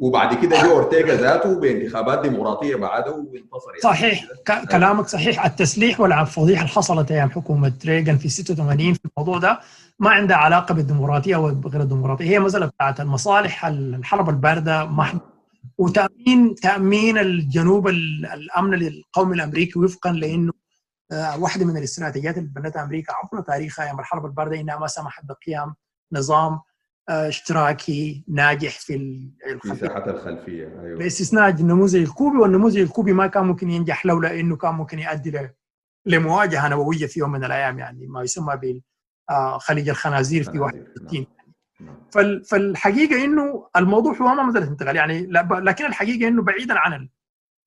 [0.00, 3.80] وبعد كده جو اورتيغا ذاته بانتخابات ديمقراطية بعده وانتصر يعني.
[3.82, 4.24] صحيح.
[4.70, 5.44] كلامك صحيح.
[5.44, 9.60] التسليح والفضيحة اللي حصلت أيام حكومة ريغان في 86 في الموضوع ده
[9.98, 12.24] ما عندها علاقة بالديمقراطية أو غير الديمقراطية.
[12.24, 15.18] هي مساله بتاعت المصالح الحرب الباردة محض.
[15.78, 20.52] وتامين تأمين الجنوب الأمن للقوم الأمريكي وفقا لأنه
[21.38, 25.74] واحدة من الاستراتيجيات اللي بنتها أمريكا عبر تاريخها أيام الحرب الباردة إنها ما سمحت بقيام
[26.12, 26.60] نظام
[27.08, 29.28] اشتراكي ناجح في
[29.64, 30.98] الساحات الخلفية أيوه.
[30.98, 35.48] باستثناء النموذج الكوبي والنموذج الكوبي ما كان ممكن ينجح لولا إنه كان ممكن يؤدي
[36.06, 38.82] لمواجهة نووية في يوم من الأيام يعني ما يسمى
[39.30, 41.26] بخليج الخنازير في 61
[42.44, 47.08] فالحقيقة إنه الموضوع هو ما مساله انتقال يعني لكن الحقيقة إنه بعيدا عن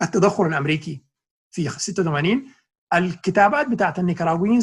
[0.01, 1.03] التدخل الأمريكي
[1.51, 2.45] في 86
[2.93, 4.61] الكتابات بتاعت النيكاراغويين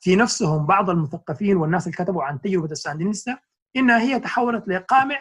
[0.00, 3.38] في نفسهم بعض المثقفين والناس اللي كتبوا عن تجربة الساندينيستا
[3.76, 5.16] إنها هي تحولت لقامع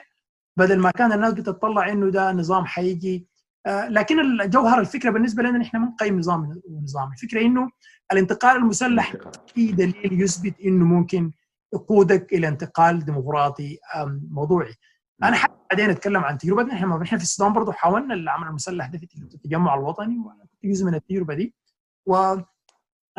[0.58, 3.28] بدل ما كان الناس بتطلع إنه ده نظام حيجي
[3.68, 6.62] لكن الجوهر الفكرة بالنسبة لنا نحن ما نقيم نظام.
[6.70, 7.70] ونظام الفكرة إنه
[8.12, 9.14] الانتقال المسلح
[9.48, 11.32] في دليل يثبت إنه ممكن
[11.74, 13.78] يقودك إلى انتقال ديمقراطي
[14.32, 14.74] موضوعي.
[15.24, 18.98] أنا حابب بعدين أتكلم عن تجربتنا إحنا إحنا في السودان برضه حاولنا العمل المسلح ده
[19.00, 21.56] في التجمع الوطني كنت جزء من التجربة دي.
[22.06, 22.36] و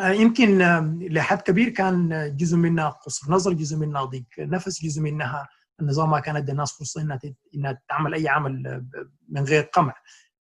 [0.01, 0.57] يمكن
[1.01, 5.49] لحد كبير كان جزء منها قصر نظر جزء منها ضيق نفس جزء منها
[5.81, 7.19] النظام ما كان ادى الناس فرصة إنها
[7.55, 8.85] إنها تعمل أي عمل
[9.29, 9.93] من غير قمع.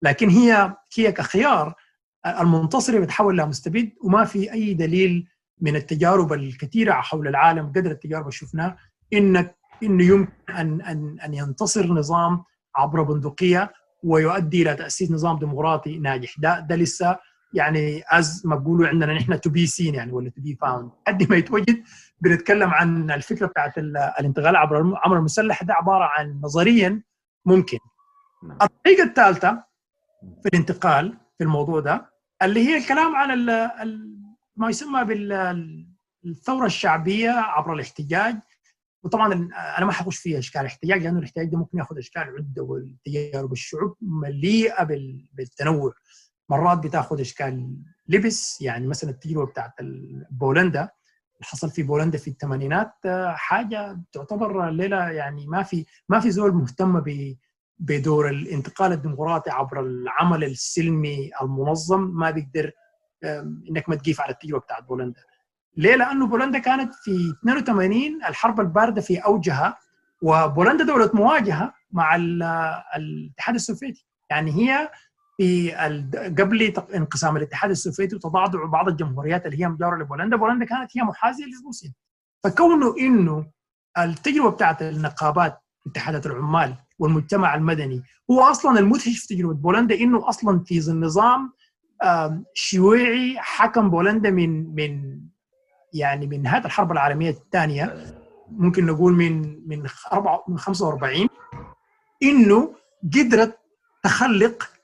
[0.01, 1.73] لكن هي هي كخيار
[2.25, 5.27] المنتصرة بتحول لها مستبد وما في أي دليل
[5.61, 8.77] من التجارب الكثيرة حول العالم قدر التجارب اللي شفناها
[9.13, 12.43] انك انه يمكن أن أن أن ينتصر نظام
[12.75, 16.35] عبر بندقية ويؤدي إلى تأسيس نظام ديمقراطي ناجح.
[16.39, 17.17] ده ده لسه
[17.53, 21.29] يعني as ما بقولوا عندنا نحن to be seen يعني ولا to be found قد
[21.29, 21.83] ما يتوجد
[22.21, 25.63] بنتكلم عن الفكرة بتاعت الانتقال عبر العمل المسلح.
[25.63, 27.01] ده عبارة عن نظريا
[27.45, 27.77] ممكن.
[28.61, 29.63] الطريقة الثالثة
[30.43, 32.11] في الانتقال في الموضوع ده
[32.41, 34.17] اللي هي الكلام عن ال ال
[34.55, 35.03] ما يسمى
[36.23, 38.35] بالثوره الشعبية عبر الاحتجاج.
[39.03, 39.33] وطبعا
[39.77, 43.95] أنا ما حخش في أشكال الاحتجاج لأنه الاحتجاج ده ممكن ياخذ أشكال عدة والتجارب الشعوب
[44.01, 44.83] مليئة
[45.33, 45.93] بالتنوع.
[46.51, 49.73] مرات بتاخذ إشكال لبس يعني مثلا التجربة بتاعت
[50.31, 50.89] بولندا
[51.41, 52.93] حصل في بولندا في الثمانينات
[53.27, 57.03] حاجة تعتبر الليلة يعني ما في ما في زول مهتم
[57.79, 62.71] بدور الانتقال الديمقراطي عبر العمل السلمي المنظم ما بيقدر
[63.69, 65.21] إنك ما تقيف على التجربة بتاعت بولندا
[65.77, 67.95] ليه؟ لأنه بولندا كانت في 82
[68.27, 69.77] الحرب الباردة في أوجها
[70.21, 72.15] وبولندا دولة مواجهة مع
[72.95, 74.89] الاتحاد السوفيتي يعني هي
[75.41, 75.71] في
[76.39, 81.45] قبل انقسام الاتحاد السوفيتي وتضاعف بعض الجمهوريات اللي هي مجاوره لبولندا بولندا كانت هي محاذية
[81.45, 81.93] لروسيا
[82.43, 83.45] فكونه إنه
[83.97, 90.59] التجربة بتاعت النقابات اتحادات العمال والمجتمع المدني هو أصلا المدهش في تجربة بولندا إنه أصلا
[90.59, 91.53] في النظام
[92.53, 95.21] شيوعي حكم بولندا من من
[95.93, 98.15] يعني من نهايه الحرب العالمية الثانية
[98.51, 99.83] ممكن نقول من من
[100.47, 101.27] من 45
[102.23, 102.75] إنه
[103.13, 103.57] قدرت
[104.03, 104.80] تخلق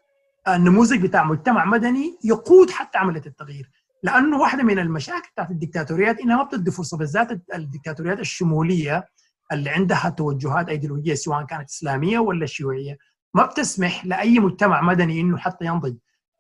[0.47, 3.69] النموذج بتاع مجتمع مدني يقود حتى عملية التغيير.
[4.03, 9.05] لأنه واحدة من المشاكل بتاعت الدكتاتوريات إنها ما بتدي فرصة بالذات الدكتاتوريات الشمولية
[9.51, 12.97] اللي عندها توجهات أيديولوجية سواء كانت إسلامية ولا شيوعية
[13.33, 15.95] ما بتسمح لأي مجتمع مدني إنه حتى ينضج.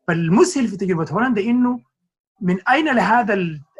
[0.07, 1.79] فالمسهل في تجربة هولندا إنه
[2.41, 3.33] من أين لهذا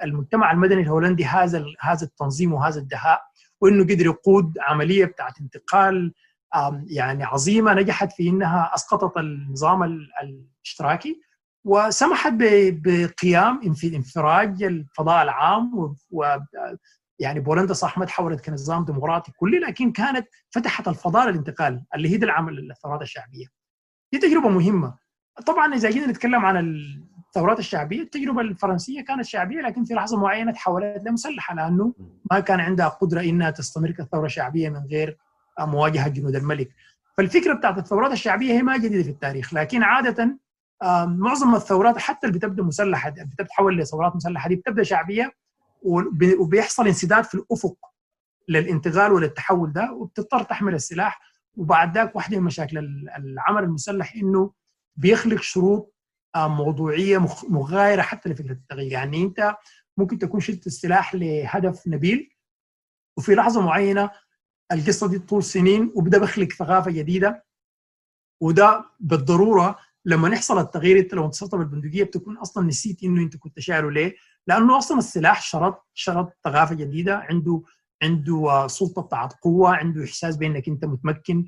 [0.03, 3.21] المجتمع المدني الهولندي هذا هذا التنظيم وهذا الدهاء
[3.61, 6.13] وإنه قدر يقود عملية بتاعت انتقال
[6.87, 11.21] يعني عظيمة نجحت في إنها أسقطت النظام الاشتراكي
[11.65, 16.25] وسمحت بقيام انفراج الفضاء العام و
[17.19, 22.15] يعني بولندا صح ما تحولت كنظام ديمقراطي كلي لكن كانت فتحت الفضاء للانتقال اللي هي
[22.15, 23.45] العمل الثورات الشعبية.
[24.13, 24.97] دي تجربة مهمة.
[25.45, 26.75] طبعا إذا جينا نتكلم عن
[27.27, 31.93] الثورات الشعبية التجربة الفرنسية كانت شعبية لكن في لحظة معينة تحولت لمسلحة لأنه
[32.31, 35.17] ما كان عندها قدرة إنها تستمر كثورة شعبية من غير
[35.59, 36.69] مواجهة جنود الملك.
[37.17, 40.37] فالفكرة بتاعت الثورات الشعبية هي ما جديدة في التاريخ لكن عادة
[41.05, 45.31] معظم الثورات حتى اللي بتبدأ مسلحة بتتحول لثورات مسلحة دي بتبدأ شعبية
[46.39, 47.75] وبيحصل انسداد في الأفق
[48.49, 51.21] للانتقال وللتحول ده وبتضطر تحمل السلاح.
[51.57, 52.77] وبعد ذاك واحدة من مشاكل
[53.17, 54.51] العمل المسلح إنه
[54.95, 55.93] بيخلق شروط
[56.37, 58.91] موضوعية مغايرة حتى لفكرة التغيير.
[58.91, 59.55] يعني أنت
[59.97, 62.29] ممكن تكون شلت السلاح لهدف نبيل
[63.17, 64.09] وفي لحظة معينة
[64.71, 67.45] القصة دي طول سنين وبدأ بخلق ثقافة جديدة
[68.41, 73.59] وده بالضرورة لما يحصل التغيير انت لو انتصرت بالبندقية بتكون أصلا نسيت إنه أنت كنت
[73.59, 74.15] شايله ليه؟
[74.47, 77.61] لأنه أصلا السلاح شرط شرط ثقافة جديدة عنده
[78.03, 81.45] عنده سلطة بتاعت قوة عنده إحساس بإنك أنت متمكن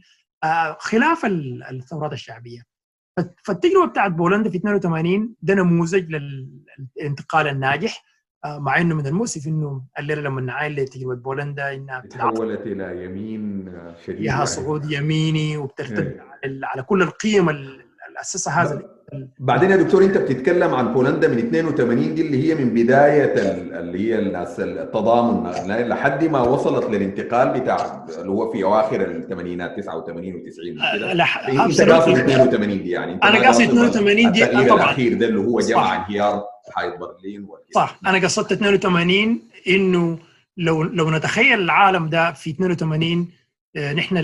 [0.79, 2.63] خلاف الثورات الشعبية
[3.43, 8.03] فالتجربة بتاعت بولندا في 82 ده نموذج للانتقال الناجح
[8.45, 13.73] مع إنه من المؤسف إنه الليلة لما نعاين لتجربه بولندا إنها تحولت إلى يمين
[14.05, 16.19] شديد فيها صعود يميني وبترتد
[16.63, 17.83] على كل القيم اللي
[18.21, 18.98] اسسها هذا
[19.39, 23.33] بعدين يا دكتور انت بتتكلم عن بولندا من 82 دي اللي هي من بداية
[23.79, 24.19] اللي هي
[24.59, 25.49] التضامن.
[25.87, 31.11] لحد ما وصلت للانتقال بتاع اللي هو في أواخر الثمانينات 89 و90 كده
[31.65, 34.63] أنت قاصد 82 دي يعني أنا قاصد 82 دي طبعا.
[34.63, 37.99] الأخير ده اللي هو جمع انهيار حائط برلين صح.
[38.07, 40.17] أنا قصدت 82 إنه
[40.57, 43.27] لو لو نتخيل العالم ده في 82
[43.79, 44.17] نحن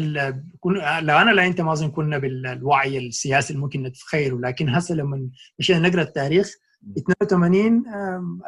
[1.00, 5.30] لو أنا لا أنت ما أظن كنا بالوعي السياسي اللي ممكن نتخيله لكن هسه لما
[5.60, 6.56] مشينا نقرأ التاريخ
[6.98, 7.84] 82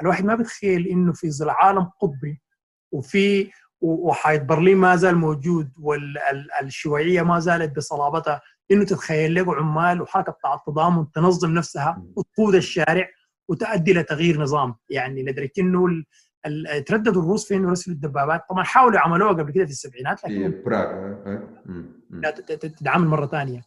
[0.02, 2.42] الواحد ما بيتخيل إنه في ظل عالم قطبي
[2.92, 3.50] وفي
[3.82, 8.42] وحائط برلين ما زال موجود والشيوعيه ما زالت بصلابتها
[8.72, 13.08] إنه تتخيل له عمال وحركة بتاع التضامن تنظم نفسها وتقود الشارع
[13.48, 14.76] وتؤدي لتغيير نظام.
[14.90, 16.04] يعني لدرجه انه
[16.88, 18.46] ترددوا الروس في انه يرسلوا الدبابات.
[18.50, 21.16] طبعا حاولوا عملوها قبل كده في السبعينات لكن في براغ
[22.58, 23.62] تتعامل مرة ثانية.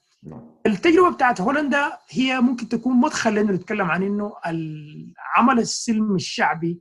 [0.67, 6.81] التجربة بتاعت هولندا هي ممكن تكون مدخل لأنه نتكلم عن إنه العمل السلمي الشعبي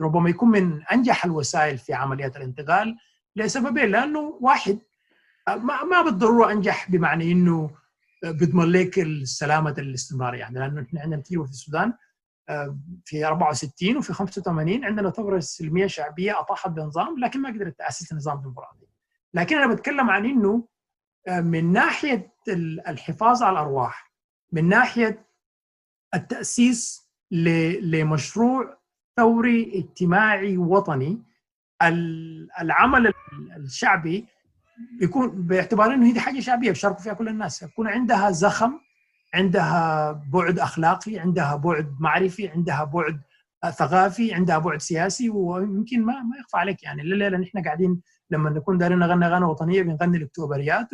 [0.00, 2.96] ربما يكون من أنجح الوسائل في عمليات الانتقال
[3.36, 3.90] لسببين.
[3.90, 4.78] لأنه واحد
[5.48, 7.70] ما ما بالضرورة أنجح بمعنى إنه
[8.24, 11.92] بيضمن لك السلامة الاستمرار يعني لأنه إحنا عندنا تجربه في السودان
[13.04, 18.40] في 64 وفي 85 عندنا ثوره سلمية شعبية أطاحت بنظام لكن ما قدرت تأسس نظام
[18.42, 18.86] ديمقراطي.
[19.34, 20.68] لكن أنا بتكلم عن إنه
[21.28, 22.32] من ناحية
[22.88, 24.12] الحفاظ على الأرواح
[24.52, 25.26] من ناحية
[26.14, 27.10] التأسيس
[27.82, 28.78] لمشروع
[29.16, 31.22] ثوري اجتماعي وطني
[32.60, 33.12] العمل
[33.56, 34.26] الشعبي
[35.02, 38.80] يكون باعتبار إنه هي حاجة شعبية بيشاركوا فيها كل الناس يكون عندها زخم
[39.34, 43.20] عندها بعد أخلاقي عندها بعد معرفي عندها بعد
[43.68, 47.02] ثقافي عندها بعد سياسي ويمكن ما ما يخفى عليك يعني.
[47.02, 50.88] الليلة نحن قاعدين لما نكون دارين نغني اغاني وطنية بنغني الاكتوبريات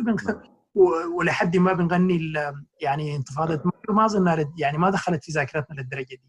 [1.15, 2.33] ولحد ما بنغني
[2.81, 6.21] يعني انتفاضة ما اظن يعني ما دخلت في ذاكرتنا للدرجة دي.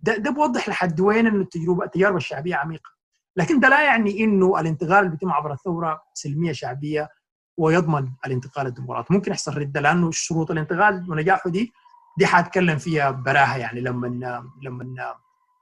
[0.00, 2.90] ده, ده بوضح لحد وين إنه التجربه التجارب الشعبية عميقة.
[3.36, 7.08] لكن ده لا يعني إنه الانتقال اللي بيتم عبر الثورة سلمية شعبية
[7.56, 11.72] ويضمن الانتقال الديمقراطي ممكن يحصل ردة لأنه شروط الانتقال ونجاحه دي
[12.18, 14.06] دي حاتكلم فيها براها يعني لما
[14.62, 15.14] لما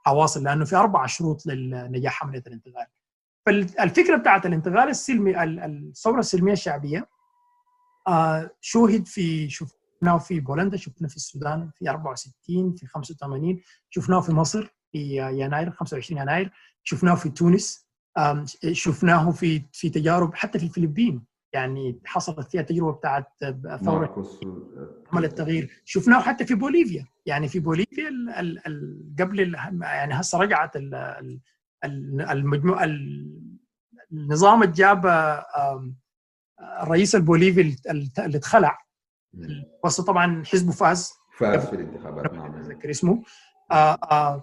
[0.07, 2.87] أواصل لأنه في أربع شروط للنجاح عملية الانتقال.
[3.46, 7.09] فالفكرة بتاعت الانتقال السلمي الثورة السلمية الشعبية
[8.09, 14.33] آه شوهد في شفناه في بولندا شفناه في السودان في 64 في 85 شفناه في
[14.33, 16.52] مصر في يناير 25 يناير
[16.85, 17.87] شفناه في تونس
[18.72, 21.24] شفناه في في تجارب حتى في الفلبين.
[21.54, 23.26] يعني حصلت فيها تجربة بتاعت
[23.84, 24.24] ثورة
[25.12, 25.82] عمل التغيير.
[25.84, 27.06] شفناه حتى في بوليفيا.
[27.26, 30.72] يعني في بوليفيا ال ال ال قبل يعني هسه رجعت
[32.30, 32.84] المجموع
[34.12, 35.06] النظام اللي جاب
[36.82, 38.78] الرئيس البوليفي اللي اتخلع.
[39.84, 41.12] بس طبعا حزبه فاز.
[41.38, 42.54] فاز في الانتخابات نعم.
[42.54, 43.22] اتذكر اسمه.
[43.72, 44.42] آآ آآ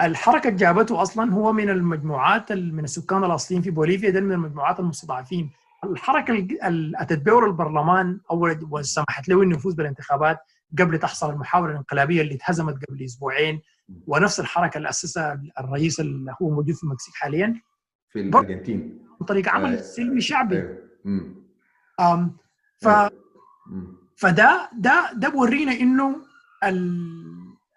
[0.00, 4.80] الحركة اللي جابته أصلا هو من المجموعات من السكان الأصليين في بوليفيا ده من المجموعات
[4.80, 5.50] المستضعفين.
[5.84, 6.32] الحركة
[6.64, 10.38] اللي اتت البرلمان أول وسمحت له إنه يفوز بالانتخابات
[10.78, 13.60] قبل تحصل المحاولة الانقلابية اللي اتهزمت قبل أسبوعين.
[14.06, 17.60] ونفس الحركة اللي أسسها الرئيس اللي هو موجود في المكسيك حاليا.
[18.08, 18.98] في الأرجنتين.
[19.20, 20.64] عن طريق عمل آه سلمي شعبي.
[22.00, 22.30] آه
[22.78, 22.88] ف
[24.16, 26.16] فده ده ده بورينا إنه
[26.64, 27.08] ال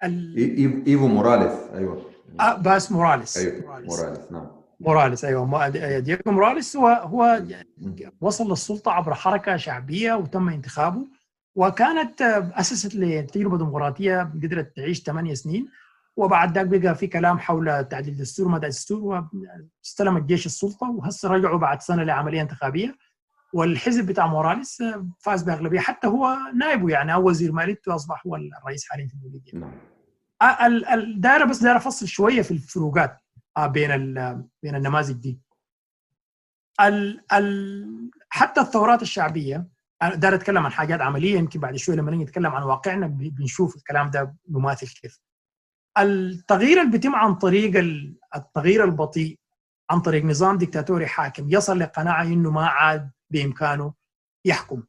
[0.03, 2.05] ال إيفو موراليس أيوه.
[2.39, 3.37] آه بس موراليس.
[3.37, 4.47] أيوه موراليس نعم.
[4.85, 7.43] موراليس أيوه دييغو موراليس هو هو
[8.21, 11.07] وصل للسلطة عبر حركة شعبية وتم انتخابه
[11.55, 12.21] وكانت
[12.55, 15.67] أسست لتجربة ديمقراطية قدرت تعيش ثمانية سنين
[16.17, 19.27] وبعد ذلك بقى في كلام حول تعديل الدستور ما الدستور
[19.83, 22.95] واستلم الجيش السلطة وهسه رجعوا بعد سنة لعملية انتخابية
[23.53, 24.83] والحزب بتاع موراليس
[25.19, 29.59] فاز بأغلبية حتى هو نائبه يعني أو وزير ماليته اصبح هو الرئيس حاليا في بوليفيا.
[29.59, 29.73] نعم.
[30.93, 33.17] الدائره بس داير افصل شوية في الفروقات
[33.59, 34.13] بين
[34.63, 35.39] بين النماذج دي.
[36.81, 39.67] ال ال حتى الثورات الشعبية
[40.01, 44.09] أنا داير أتكلم عن حاجات عملية يمكن بعد شوية لما نتكلم عن واقعنا بنشوف الكلام
[44.09, 45.19] ده مماثل كيف.
[45.97, 47.83] التغيير اللي بيتم عن طريق
[48.35, 49.39] التغيير البطيء
[49.89, 53.93] عن طريق نظام ديكتاتوري حاكم يصل لقناعة إنه ما عاد بإمكانه
[54.45, 54.83] يحكم.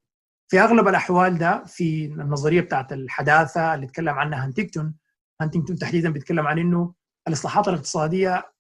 [0.49, 4.95] في أغلب الأحوال ده في النظرية بتاعت الحداثة اللي اتكلم عنها هانتينغتون
[5.41, 6.95] هانتينغتون تحديدا بيتكلم عن إنه
[7.29, 8.53] الاصلاحات الاقتصادية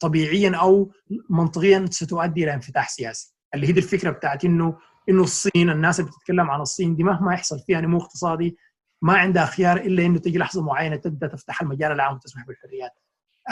[0.00, 0.92] طبيعيا أو
[1.30, 3.34] منطقيا ستؤدي إلى انفتاح سياسي.
[3.54, 7.60] اللي هي الفكرة بتاعت إنه إنه الصين الناس اللي بتتكلم عن الصين دي مهما يحصل
[7.60, 8.56] فيها نمو اقتصادي
[9.02, 12.90] ما عندها خيار إلا إنه تجي لحظة معينة تبدأ تفتح المجال العام وتسمح بالحريات.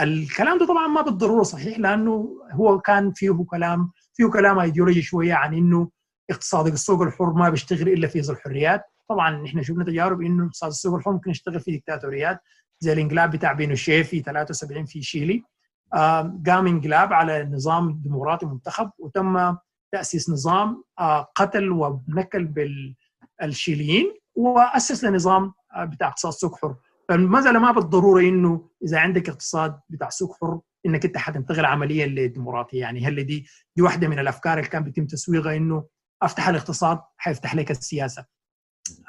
[0.00, 5.34] الكلام ده طبعا ما بالضرورة صحيح لأنه هو كان فيه كلام فيه كلام ايديولوجي شوية
[5.34, 5.90] عن إنه
[6.30, 10.70] اقتصاد السوق الحر ما بيشتغل إلا في ظل الحريات، طبعا إحنا شفنا تجارب إنه اقتصاد
[10.70, 12.40] السوق الحر ممكن يشتغل في ديكتاتوريات.
[12.82, 15.44] زي الانقلاب بتاع بينوشيه في 73 في شيلي.
[16.46, 19.56] قام انقلاب على نظام ديمقراطي منتخب وتم
[19.92, 20.84] تأسيس نظام
[21.34, 22.44] قتل ونكل
[23.40, 26.76] بالشيليين وأسس لنظام بتاع اقتصاد سوق حر.
[27.08, 32.80] فالمساله ما بالضرورة إنه إذا عندك اقتصاد بتاع سوق حر إنك أنت حتنتقل عمليا للديمقراطيه
[32.80, 35.84] يعني هل دي دي واحدة من الأفكار اللي كان بيتم تسويقها إنه
[36.22, 38.24] أفتح الاقتصاد حيفتح لك السياسة.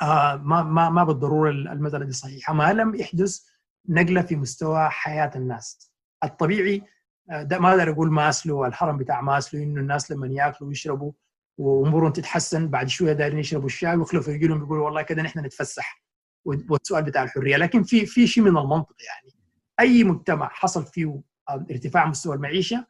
[0.02, 2.54] آه ما ما ما بالضرورة المسألة دي صحيحة.
[2.54, 3.51] ما لم يحدث
[3.90, 5.92] نقله في مستوى حياة الناس.
[6.24, 6.82] الطبيعي
[7.30, 11.12] ده ما أقدر أقول ماسلو الحرم بتاع ماسلو إنه الناس لما يأكلوا ويشربوا
[11.58, 16.04] وأمورهم تتحسن بعد شوية دارين يشربوا الشاي ويخلفوا يجي لهم بيقولوا والله كده نحن نتفسح.
[16.46, 17.58] والسؤال بتاع الحرية.
[17.58, 19.36] لكن في في شيء من المنطق يعني.
[19.80, 22.86] أي مجتمع حصل فيه ارتفاع مستوى المعيشة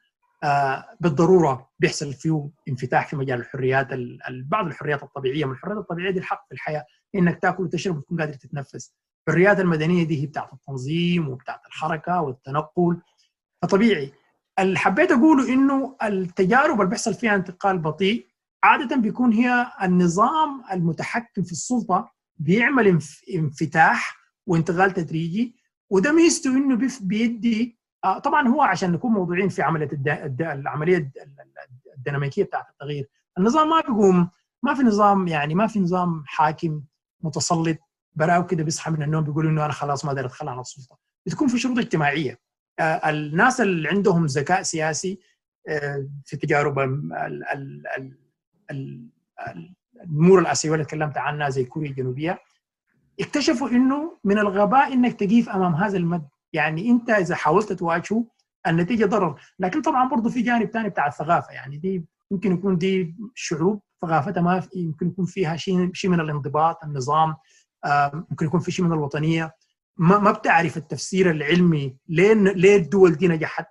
[1.00, 3.88] بالضرورة بيحصل فيه انفتاح في مجال الحريات
[4.46, 5.46] بعض الحريات الطبيعية.
[5.46, 8.96] من الحريات الطبيعية دي الحق في الحياة إنك تأكل وتشرب وتكون قادر تتنفس.
[9.32, 13.02] الحريات المدنية دي هي بتاعت التنظيم وبتاعت الحركة والتنقل.
[13.62, 14.12] فطبيعي.
[14.60, 18.28] اللي حبيت أقوله إنه التجارب اللي بيحصل فيها انتقال بطيء
[18.64, 23.00] عادة بيكون هي النظام المتحكم في السلطة بيعمل
[23.36, 24.18] انفتاح
[24.48, 25.56] وانتقال تدريجي.
[25.90, 27.80] وده ميزته إنه بيدي
[28.24, 29.90] طبعا هو عشان نكون موضوعين في عملية
[30.40, 31.12] العملية
[31.98, 33.10] الديناميكية بتاعت التغيير.
[33.38, 34.30] النظام ما بيقوم
[34.64, 36.82] ما في نظام يعني ما في نظام حاكم
[37.22, 37.78] متسلط.
[38.16, 41.48] براو كده بيصحى من النوم بيقول إنه أنا خلاص ما أقدر اتخلى عن السلطه بتكون
[41.48, 42.40] في شروط اجتماعية.
[42.82, 45.20] الناس اللي عندهم ذكاء سياسي
[46.26, 46.80] في تجارب
[48.72, 52.40] الأمور الأسيوية اللي تكلمت عنها زي كوريا الجنوبية
[53.20, 56.28] اكتشفوا إنه من الغباء إنك تقيف أمام هذا المد.
[56.54, 58.26] يعني أنت إذا حاولت تواجهه
[58.68, 59.42] النتيجة ضرر.
[59.60, 61.54] لكن طبعا برضه في جانب ثاني بتاع الثقافة.
[61.54, 66.84] يعني دي يمكن يكون دي شعوب ثقافتها ما يمكن يكون فيها شيء شيء من الانضباط
[66.84, 67.36] النظام.
[68.14, 69.56] ممكن يكون في شيء من الوطنية.
[69.98, 73.66] ما ما بتعرف التفسير العلمي ليه ليه الدول دي نجحت.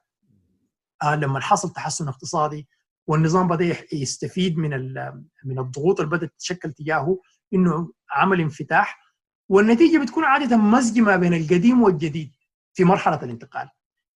[1.03, 2.69] آه لما حصل تحسن اقتصادي
[3.07, 4.71] والنظام بدأ يستفيد من
[5.45, 7.21] من الضغوط اللي بدأت تتشكل تجاهه
[7.55, 9.01] إنه عمل انفتاح.
[9.49, 12.33] والنتيجة بتكون عادة مزج ما بين القديم والجديد
[12.75, 13.69] في مرحلة الانتقال.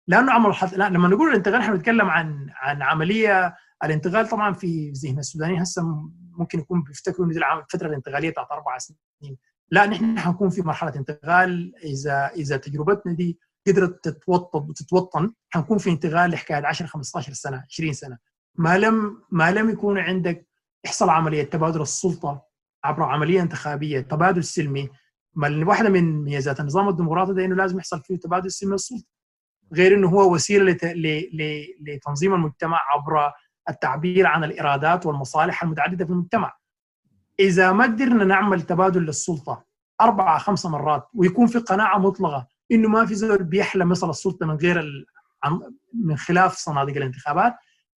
[0.08, 0.74] لأنه عمل حط...
[0.74, 3.56] لا لما نقول الانتقال إحنا بنتكلم عن عن عملية.
[3.84, 5.82] الانتقال طبعا في ذهن السودانيين هسه
[6.38, 9.38] ممكن يكون بيفتكروا الفترة الانتقالية بتاعت أربع سنين.
[9.70, 11.72] لا نحن حنكون في مرحلة انتقال.
[11.84, 17.92] إذا إذا تجربتنا دي قدرت تتوطن وتتوطن حنكون في انتقال لحكاية 10 15 سنة 20
[17.92, 18.18] سنة.
[18.58, 20.46] ما لم ما لم يكون عندك
[20.84, 22.42] يحصل عملية تبادل السلطة
[22.84, 24.88] عبر عملية انتخابية تبادل سلمي.
[25.34, 29.06] ما واحدة من ميزات النظام الديمقراطي ده إنه لازم يحصل فيه تبادل سلمي للسلطه
[29.72, 30.84] غير إنه هو وسيلة لت...
[30.84, 31.06] ل...
[31.32, 31.66] ل...
[31.80, 33.32] لتنظيم المجتمع عبر
[33.68, 36.52] التعبير عن الإرادات والمصالح المتعددة في المجتمع.
[37.40, 39.64] إذا ما قدرنا نعمل تبادل للسلطة
[40.00, 44.54] أربعة خمسة مرات ويكون في قناعة مطلقة إنه ما في زول بيحلم يصل السلطة من
[44.54, 45.06] غير ال...
[45.94, 47.54] من خلاف صناديق الانتخابات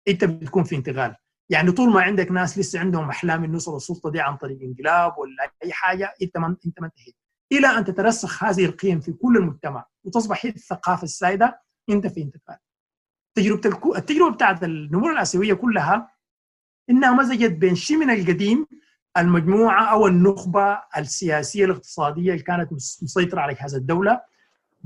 [0.09, 1.15] أنت بتكون في انتقال.
[1.51, 5.19] يعني طول ما عندك ناس لسه عندهم أحلام إنه يوصلوا السلطة دي عن طريق انقلاب
[5.19, 7.17] ولا أي حاجة أنت ما أنت ما انتهيت.
[7.53, 11.61] إلى أن تترسخ هذه القيم في كل المجتمع وتصبح هي الثقافة السائدة
[11.91, 12.57] أنت في انتقال.
[13.35, 13.95] تجربة الكو...
[13.95, 16.11] التجربة بتاعت النمور الآسيوية كلها
[16.91, 18.67] إنها مزجت بين شيء من القديم
[19.17, 24.21] المجموعة أو النخبة السياسية الاقتصادية اللي كانت مسيطرة على جهاز الدولة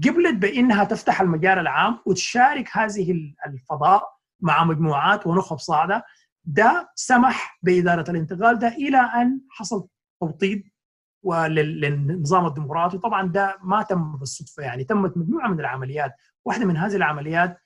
[0.04, 4.02] قبلت بإنها تفتح المجال العام وتشارك هذه الفضاء
[4.40, 6.04] مع مجموعات ونخب صاعدة.
[6.44, 9.88] ده سمح بإدارة الانتقال ده إلى أن حصل
[10.20, 10.70] توطيد
[11.22, 12.98] وللنظام الديمقراطي.
[12.98, 16.12] طبعا ده ما تم بالصدفة يعني تمت مجموعة من العمليات.
[16.44, 17.58] واحدة من هذه العمليات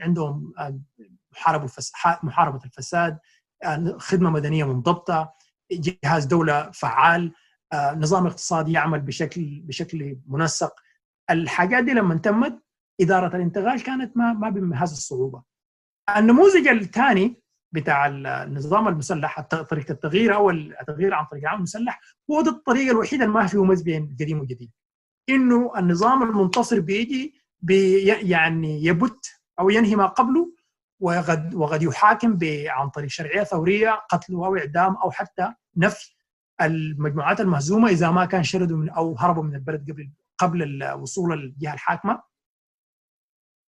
[0.00, 0.52] عندهم
[1.32, 1.68] محاربه
[2.22, 3.18] محاربة الفساد
[3.98, 5.32] خدمة مدنية منضبطة
[5.72, 7.32] جهاز دولة فعال
[7.74, 10.74] نظام اقتصادي يعمل بشكل بشكل منسق.
[11.30, 12.62] الحاجات دي لما تمت
[13.00, 15.42] إدارة الانتقال كانت ما ما بهذه الصعوبة.
[16.16, 17.42] النموذج الثاني
[17.72, 22.00] بتاع النظام المسلح طريقة التغيير أو التغيير عن طريق العمل المسلح
[22.30, 24.70] هو دي الطريقة الوحيدة اللي ما فيه مزج بين قديم وجديد.
[25.28, 30.52] إنه النظام المنتصر بيجي بي يعني يبت أو ينهي ما قبله
[31.00, 36.14] وقد وقد يحاكم عن طريق شرعية ثورية قتل أو اعدام أو حتى نفي
[36.60, 41.74] المجموعات المهزومة إذا ما كان شردوا من أو هربوا من البلد قبل قبل وصول الجهة
[41.74, 42.22] الحاكمة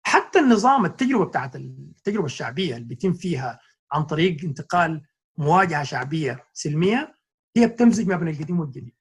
[0.06, 3.60] حتى النظام التجربة بتاعت التجربة الشعبية اللي بيتم فيها
[3.92, 5.02] عن طريق انتقال
[5.38, 7.14] مواجهة شعبية سلمية
[7.56, 8.94] هي بتمزج ما بين القديم والجديد.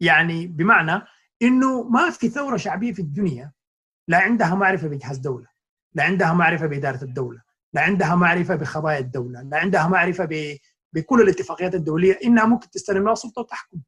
[0.00, 1.02] يعني بمعنى
[1.42, 3.52] إنه ما في ثورة شعبية في الدنيا
[4.08, 5.46] لا عندها معرفة بجهاز دولة،
[5.94, 10.56] لا عندها معرفة بإدارة الدولة، لا عندها معرفة بخبايا الدولة، لا عندها معرفة ب...
[10.92, 13.80] بكل الاتفاقيات الدولية إنها ممكن تستلم لها سلطه وتحكم.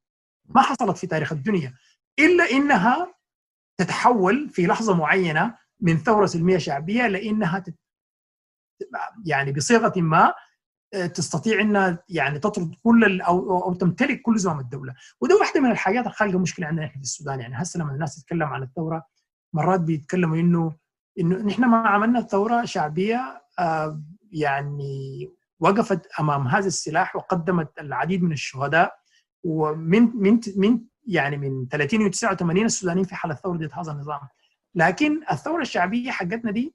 [0.45, 1.75] ما حصلت في تاريخ الدنيا
[2.19, 3.15] إلا إنها
[3.81, 7.75] تتحول في لحظة معينة من ثورة سلمية شعبية لإنها تت...
[9.25, 10.35] يعني بصيغة ما
[11.15, 16.05] تستطيع إنها يعني تطرد كل أو أو تمتلك كل زمام الدولة وده واحدة من الحاجات
[16.05, 19.07] اللي خالقه مشكلة عندنا في السودان يعني هسه لما الناس تتكلم عن الثورة
[19.53, 20.77] مرات بيتكلموا إنه
[21.21, 24.03] إنه نحن ما عملنا ثورة شعبية آه
[24.33, 29.01] يعني وقفت أمام هذا السلاح وقدمت العديد من الشهداء.
[29.45, 34.21] ومن من من يعني من 30 و 89 السودانيين في حالة ثورة ضد هذا النظام.
[34.75, 36.75] لكن الثورة الشعبية حقتنا دي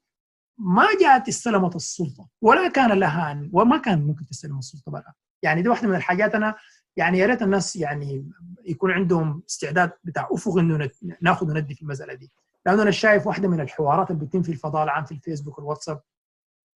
[0.58, 5.12] ما جاءت استلمت السلطة ولا كان لها وما كان ممكن تستلم السلطة برا.
[5.42, 6.54] يعني دي واحدة من الحاجات أنا
[6.96, 8.30] يعني يا ريت الناس يعني
[8.64, 10.90] يكون عندهم استعداد بتاع أفق إنه
[11.20, 12.32] ناخذ وندي في المسألة دي.
[12.66, 16.00] لأنه أنا شايف واحدة من الحوارات اللي بتتم في الفضاء العام في الفيسبوك والواتساب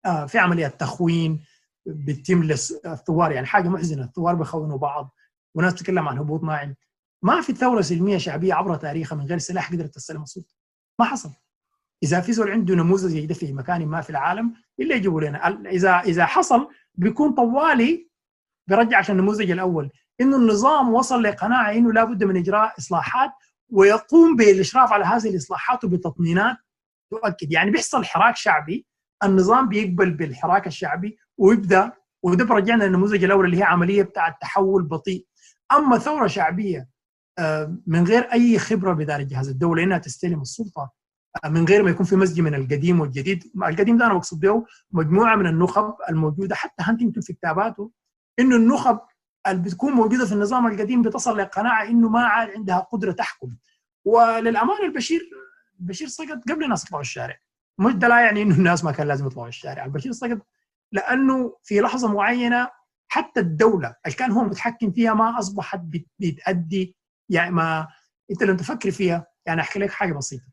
[0.07, 1.45] آه في عمليات تخوين
[1.87, 5.15] بتتم للثوار يعني حاجة محزنة الثوار بيخونوا بعض
[5.55, 6.75] وناس تتكلم عن هبوط ناعم.
[7.23, 10.55] ما في ثورة سلمية شعبية عبر تاريخها من غير سلاح قدرت تستلم السلطه
[10.99, 11.31] ما حصل.
[12.03, 15.49] إذا في زول عنده نموذج زي في مكان ما في العالم إلا يجيبوا لنا.
[15.71, 18.11] اذا إذا حصل بيكون طوالي
[18.69, 19.91] برجعك النموذج الأول.
[20.21, 23.31] إنه النظام وصل لقناعة إنه لابد من إجراء إصلاحات
[23.73, 26.57] ويقوم بالإشراف على هذه الإصلاحات وبتطمينات
[27.11, 28.87] تؤكد يعني بيحصل حراك شعبي
[29.25, 31.93] النظام بيقبل بالحراك الشعبي ويبدأ
[32.23, 35.27] وده برجعنا للنموذج الأول اللي هي عملية بتاع التحول بطيء.
[35.73, 36.89] أما ثورة شعبية
[37.87, 40.91] من غير أي خبرة باداره جهاز الدولة إنها تستلم السلطة
[41.47, 43.45] من غير ما يكون في مزج من القديم والجديد.
[43.57, 47.91] القديم ده أنا بقصد به مجموعة من النخب الموجودة حتى هانتنجتون في كتاباته
[48.39, 49.01] إنه النخب
[49.47, 53.57] اللي بتكون موجودة في النظام القديم بتصل لقناعة إنه ما عاد عندها قدرة تحكم.
[54.05, 55.31] وللأمانة البشير
[55.81, 57.37] البشير سقط قبل الناس يطلعوا الشارع.
[57.79, 59.85] مش ده لا يعني إنه الناس ما كان لازم يطلعوا الشارع.
[59.85, 60.39] البشير سقط
[60.93, 62.71] لأنه في لحظة معينة
[63.09, 65.81] حتى الدولة اللي كان هو متحكم فيها ما أصبحت
[66.19, 66.97] بتأدي
[67.29, 67.89] يعني ما
[68.31, 70.45] أنت لو تفكر فيها يعني أحكي لك حاجة بسيطة.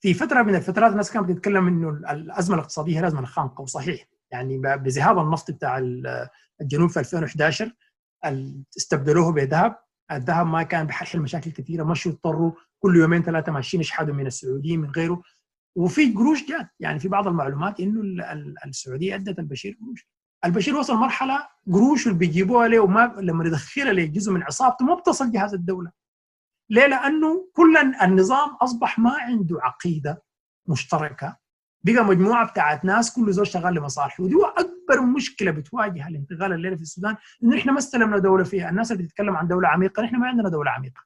[0.00, 4.04] في فترة من الفترات الناس كانت بتتكلم إنه الأزمة الاقتصادية هي الأزمة الخانقة وصحيح.
[4.34, 5.78] يعني بذهاب النفط بتاع
[6.60, 7.72] الجنوب في 2011
[8.76, 9.76] استبدلوه بذهب.
[10.12, 14.80] الذهب ما كان بحل مشاكل كثيرة مشوا اضطروا كل يومين ثلاثة ماشيين يشحدوا من السعوديين
[14.80, 15.22] من غيره.
[15.76, 16.68] وفي قروش جات.
[16.80, 18.24] يعني في بعض المعلومات إنه
[18.66, 20.08] السعودية أدت البشير قروش.
[20.44, 24.94] البشير وصل مرحلة قروش اللي بيجيبوها له وما لما يدخلها له جزء من عصابته ما
[24.94, 25.90] بتصل جهاز الدولة.
[26.70, 30.22] ليه؟ لأنه كل النظام أصبح ما عنده عقيدة
[30.68, 31.43] مشتركة.
[31.84, 34.24] بقى مجموعة بتاعت ناس كل زول شغال لمصالحه.
[34.24, 38.70] ودي أكبر مشكلة بتواجه الانتقال الليلة في السودان انه إحنا ما استلمنا دولة فيها.
[38.70, 41.00] الناس اللي بتتكلم عن دولة عميقة نحن ما عندنا دولة عميقة.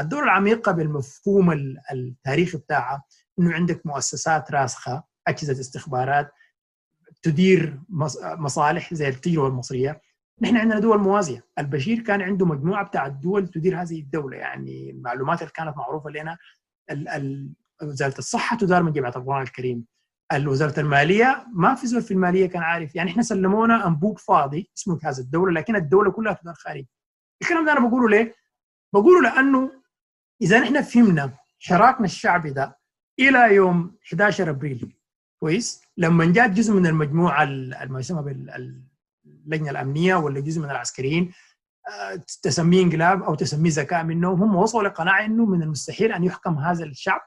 [0.00, 1.52] الدولة العميقة بالمفهوم
[1.92, 3.04] التاريخي بتاعها
[3.38, 6.32] إنه عندك مؤسسات راسخة أجهزة استخبارات
[7.22, 7.80] تدير
[8.38, 10.00] مصالح زي التجربة المصرية.
[10.42, 11.44] نحن عندنا دول موازية.
[11.58, 14.36] البشير كان عنده مجموعة بتاع الدول تدير هذه الدولة.
[14.36, 16.38] يعني المعلومات اللي كانت معروفة لنا
[17.82, 19.84] وزارة الصحة تدار من جامعة القرآن الكريم.
[20.36, 22.94] وزاره المالية ما في زول في المالية كان عارف.
[22.94, 26.88] يعني إحنا سلمونا انبوب فاضي اسمه جهاز الدولة لكن الدولة كلها تدار خارجي.
[27.42, 28.34] الكلام ده أنا بقوله ليه؟
[28.94, 29.70] بقوله لأنه
[30.42, 32.78] إذا نحن فهمنا حراكنا الشعبي ده
[33.18, 34.96] إلى يوم 11 أبريل
[35.40, 37.44] كويس؟ لما جاء جزء من المجموعة
[37.88, 41.32] ما يسمى باللجنه الأمنية ولا جزء من العسكريين
[42.42, 46.84] تسميه انقلاب أو تسميه ذكاء منهم هم وصلوا لقناعة إنه من المستحيل أن يحكم هذا
[46.84, 47.20] الشعب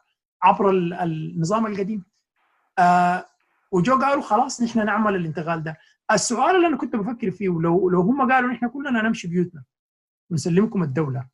[0.43, 0.69] عبر
[1.03, 2.10] النظام القديم.
[2.79, 3.25] آه
[3.71, 5.77] وجو قالوا خلاص نحن نعمل الانتقال ده.
[6.11, 9.63] السؤال اللي أنا كنت بفكر فيه لو لو هم قالوا نحن كلنا نمشي بيوتنا
[10.31, 11.27] ونسلمكم الدولة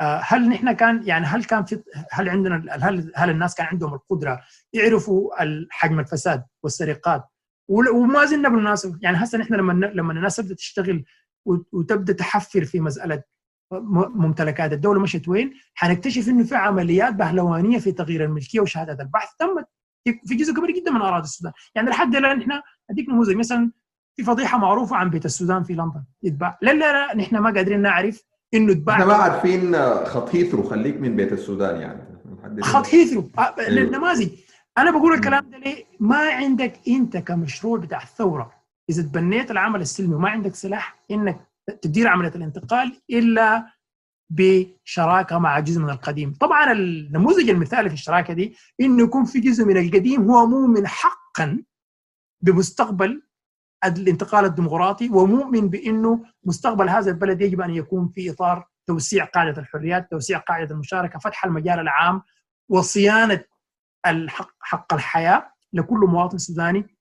[0.00, 3.94] آه هل نحن كان يعني هل كان في هل عندنا هل هل الناس كان عندهم
[3.94, 4.40] القدرة
[4.72, 5.30] يعرفوا
[5.70, 7.24] حجم الفساد والسرقات؟
[7.68, 11.04] وما زلنا بالمناسبة يعني هسه نحن لما لما الناس تبدأ تشتغل
[11.72, 13.22] وتبدأ تحفر في مسألة
[13.72, 19.66] ممتلكات الدولة مشت وين؟ حنكتشف إنه في عمليات بهلوانية في تغيير الملكية وشهادات البحث تمت
[20.12, 23.70] في جزء كبير جدا من أراضي السودان، يعني لحد الآن إحنا اديك نموذج مثلا
[24.16, 27.82] في فضيحة معروفة عن بيت السودان في لندن يتباع، لا لا لا نحن ما قادرين
[27.82, 28.22] نعرف
[28.54, 32.02] إنه اتباع إحنا ما عارفين خط هيثرو خليك من بيت السودان يعني.
[32.60, 33.30] خط هيثرو.
[33.58, 34.28] النماذج
[34.78, 38.52] أنا بقول الكلام ده ليه؟ ما عندك أنت كمشروع بتاع الثورة
[38.90, 41.40] إذا تبنيت العمل السلمي وما عندك سلاح إنك
[41.82, 43.66] تدير عملية الانتقال إلا
[44.30, 49.64] بشراكة مع جزء من القديم، طبعا النموذج المثالي في الشراكة دي إنه يكون في جزء
[49.64, 51.62] من القديم هو مؤمن حقا
[52.40, 53.22] بمستقبل
[53.84, 60.10] الانتقال الديمقراطي ومؤمن بإنه مستقبل هذا البلد يجب أن يكون في إطار توسيع قاعدة الحريات،
[60.10, 62.22] توسيع قاعدة المشاركة، فتح المجال العام
[62.68, 63.44] وصيانة
[64.06, 66.96] الحق حق الحياة لكل مواطن سوداني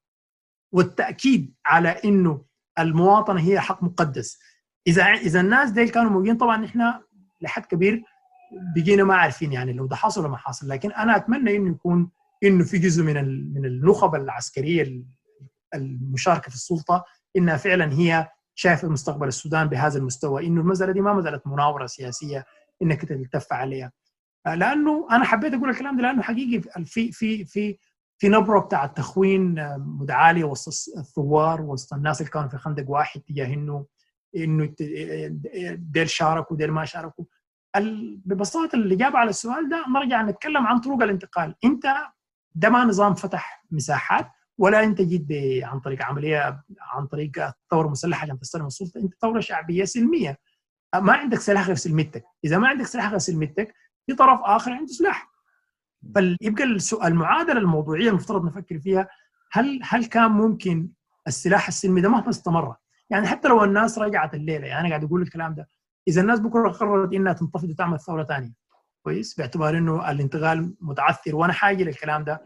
[0.73, 2.45] والتأكيد على إنه
[2.79, 4.39] المواطنة هي حق مقدس.
[4.87, 7.03] اذا إذا الناس دي كانوا موجودين طبعا إحنا
[7.45, 8.03] لحد كبير
[8.75, 10.69] بقينا ما عارفين يعني لو ده حصل ولا ما حصل.
[10.69, 12.09] لكن أنا أتمنى إنه يكون
[12.43, 13.13] إنه في جزء من
[13.53, 15.03] من النخب العسكرية
[15.75, 17.05] المشاركة في السلطة
[17.37, 20.47] إنها فعلا هي شايفة مستقبل السودان بهذا المستوى.
[20.47, 22.45] إنه المسألة دي ما مساله مناورة سياسية
[22.81, 23.91] إنك تلتف عليها.
[24.45, 27.77] لأنه أنا حبيت أقول الكلام ده لأنه حقيقي في في في
[28.17, 33.53] في نبرة بتاع التخوين متعاليه وسط الثوار وسط الناس اللي كانوا في خندق واحد تجاه
[33.53, 33.85] إنه
[34.35, 34.75] إنه
[35.75, 37.25] ديل شاركوا وديل ما شاركوا.
[38.25, 41.55] ببساطة الاجابه على السؤال ده نرجع نتكلم عن طرق الانتقال.
[41.63, 41.95] انت
[42.55, 45.27] ده ما نظام فتح مساحات ولا انت جيت
[45.63, 47.31] عن طريق عملية عن طريق
[47.71, 50.37] ثوره مسلحه عشان تستلم السلطة انت ثورة شعبية سلمية.
[50.95, 52.23] ما عندك سلاح غير سلمتك.
[52.45, 53.73] إذا ما عندك سلاح غير سلمتك
[54.07, 55.31] في طرف آخر عنده سلاح.
[56.13, 59.07] فيبقى السؤال المعادله الموضوعية المفترض نفكر فيها.
[59.51, 60.89] هل هل كان ممكن
[61.27, 62.75] السلاح السلمي ده مهما استمر؟
[63.09, 65.69] يعني حتى لو الناس رجعت الليلة يعني أنا قاعد أقول الكلام ده
[66.07, 68.53] إذا الناس بكرة قررت إنها تنتفض وتعمل ثورة ثانية.
[69.03, 71.35] كويس؟ باعتبار إنه الانتقال متعثر.
[71.35, 72.41] وأنا حاجة للكلام ده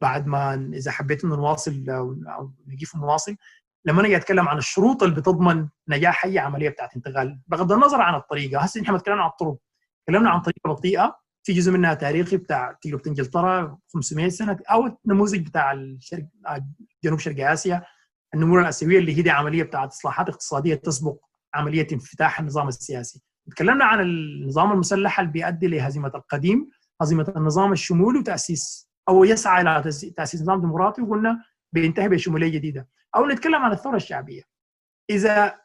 [0.00, 3.36] بعد ما إذا حبيت إنه نواصل أو نجيف نواصل
[3.84, 8.14] لما نجي أتكلم عن الشروط اللي بتضمن نجاح أي عملية بتاعت انتقال بغض النظر عن
[8.14, 8.60] الطريقة.
[8.60, 9.56] هسه نحن بنتكلم عن الطرق.
[10.06, 11.16] تكلمنا عن طريقة بطيئة.
[11.42, 16.26] في جزء منها تاريخي بتاع تجربه انجلترا 500 سنة أو النموذج بتاع الشرق
[17.04, 17.82] جنوب شرق آسيا.
[18.34, 21.16] النمور الاسيويه اللي هي دي عملية بتاعت إصلاحات اقتصادية تسبق
[21.54, 23.22] عملية انفتاح النظام السياسي.
[23.50, 26.70] تكلمنا عن النظام المسلح اللي بيؤدي لهزيمة القديم،
[27.02, 29.82] هزيمة النظام الشمولي وتأسيس أو يسعى إلى
[30.16, 32.88] تاسيس نظام ديمقراطي وقلنا بينتهي بشمولية جديدة.
[33.16, 34.42] أو نتكلم عن الثورة الشعبية.
[35.10, 35.60] إذا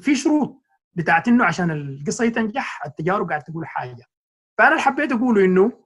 [0.00, 0.62] في شروط
[0.94, 4.04] بتاعت إنه عشان القصة تنجح التجارب قاعد تقول حاجة.
[4.58, 5.84] فأنا اللي حبيت أقوله إنه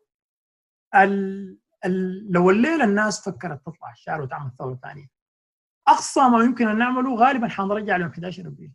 [0.94, 5.07] ال ال لو الليلة الناس فكرت تطلع الشارع وتعمل ثورة ثانية
[5.88, 8.72] أقصى ما يمكن أن نعمله غالبا حنرجع ليوم 11 أبريل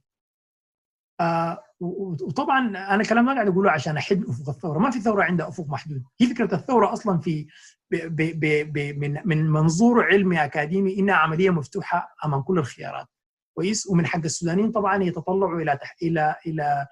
[1.21, 5.47] آه وطبعا أنا كلام ما قاعد أقوله عشان احد أفق الثورة، ما في ثورة عندها
[5.47, 7.47] أفق محدود، هي فكرة الثورة أصلا في
[7.91, 13.07] ب ب ب من من منظور علمي أكاديمي إنها عملية مفتوحة أمام كل الخيارات.
[13.53, 15.95] كويس؟ ومن حق السودانيين طبعا يتطلعوا إلى تح...
[16.03, 16.87] إلى إلى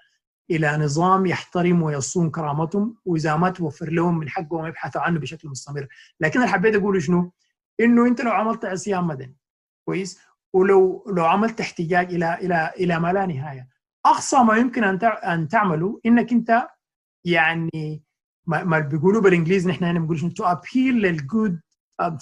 [0.50, 5.86] إلى نظام يحترم ويصون كرامتهم وإذا ما توفر لهم من حقهم يبحثوا عنه بشكل مستمر،
[6.20, 7.32] لكن اللي حبيت اقوله شنو؟
[7.80, 9.36] إنه أنت لو عملت عصيان مدني
[9.84, 10.20] كويس؟
[10.52, 13.68] ولو لو عملت احتجاج إلى إلى إلى ما لا نهاية
[14.06, 16.68] أقصى ما يمكن أن أن تعمله إنك أنت
[17.24, 18.02] يعني
[18.46, 21.60] ما بيقولوا بالإنجليزي نحن هنا بنقول to appeal لل good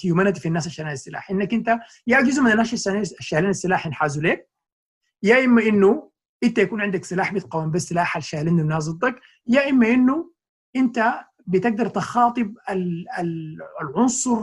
[0.04, 1.30] humanity في الناس الشايلين السلاح.
[1.30, 4.48] إنك أنت يا جزء من الناس الشايلين السلاح ينحازوا لك
[5.22, 6.10] يا إما إنه
[6.44, 10.32] أنت يكون عندك سلاح بيتقاوم بالسلاح الشايلين الناس ضدك يا إما إنه
[10.76, 11.14] أنت
[11.46, 12.54] بتقدر تخاطب
[13.80, 14.38] العنصر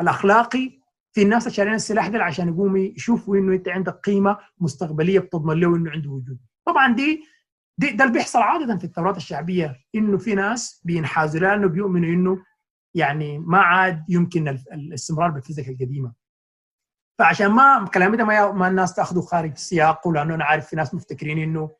[0.00, 0.80] الأخلاقي
[1.16, 5.76] في الناس شارين السلاح ده عشان يقوموا يشوفوا إنه أنت عندك قيمة مستقبلية بتضمن له
[5.76, 6.38] إنه عنده وجود.
[6.66, 7.24] طبعا دي,
[7.78, 12.44] دي ده اللي بيحصل عادة في الثورات الشعبية إنه في ناس بينحازوا لأنه بيؤمنوا إنه
[12.94, 16.12] يعني ما عاد يمكن الاستمرار بالفيزيك القديمة.
[17.18, 20.94] فعشان ما كلامي ده ما, ما الناس تأخذه خارج سياقه لأنه أنا عارف في ناس
[20.94, 21.70] مفتكرين إنه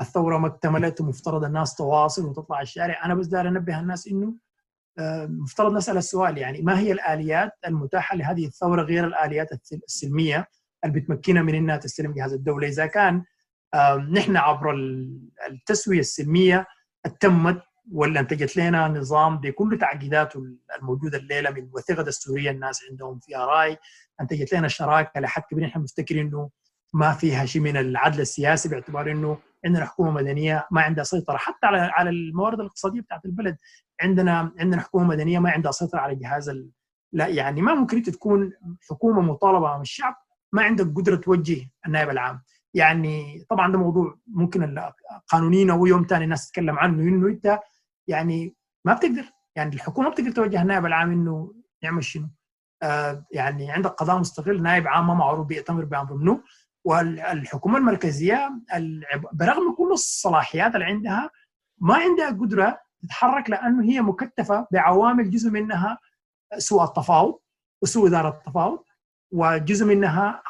[0.00, 3.04] الثورة ما اكتملت ومفترض الناس تواصل وتطلع الشارع.
[3.04, 4.34] أنا بس داير أنبه الناس إنه
[5.28, 10.48] مفترض نسأل السؤال يعني ما هي الآليات المتاحة لهذه الثورة غير الآليات السلمية
[10.84, 13.24] اللي بتمكنها من إنها تستلم جهاز الدولة؟ إذا كان
[14.12, 14.74] نحن عبر
[15.50, 16.66] التسوية السلمية
[17.20, 20.42] تمت ولا انتجت لنا نظام بكل تعقيداته
[20.78, 23.76] الموجودة الليلة من وثيقة دستورية الناس عندهم فيها راي
[24.20, 25.64] انتجت لنا شراكة لحد كبير.
[25.64, 26.50] نحن مفتكرين إنه
[26.92, 31.36] ما فيها شيء من العدل السياسي باعتبار إنه عندنا حكومة مدنية ما عندها سيطرة.
[31.36, 33.56] حتى على على الموارد الاقتصادية بتاعت البلد
[34.02, 36.70] عندنا عندنا حكومة مدنية ما عندها سيطرة على جهاز ال...
[37.12, 38.52] لا يعني ما ممكن أنت تكون
[38.90, 40.14] حكومة مطالبة من الشعب
[40.52, 42.42] ما عندك قدرة توجه النائب العام.
[42.74, 44.80] يعني طبعا ده موضوع ممكن
[45.28, 47.60] قانونيا أو يوم ثاني الناس تتكلم عنه إنه أنت
[48.08, 49.24] يعني ما بتقدر.
[49.56, 52.28] يعني الحكومة بتقدر توجه النائب العام إنه يعمل شنو.
[52.82, 56.42] آه يعني عندك قضاء مستقل نائب عام ما معروف بيأتمر بأمر منه
[56.84, 58.50] والحكومة المركزية
[59.32, 61.30] برغم كل الصلاحيات اللي عندها
[61.78, 65.98] ما عندها قدرة تتحرك لأنه هي مكتفة بعوامل جزء منها
[66.58, 67.38] سوء التفاوض
[67.82, 68.84] وسوء إدارة التفاوض
[69.32, 70.42] وجزء منها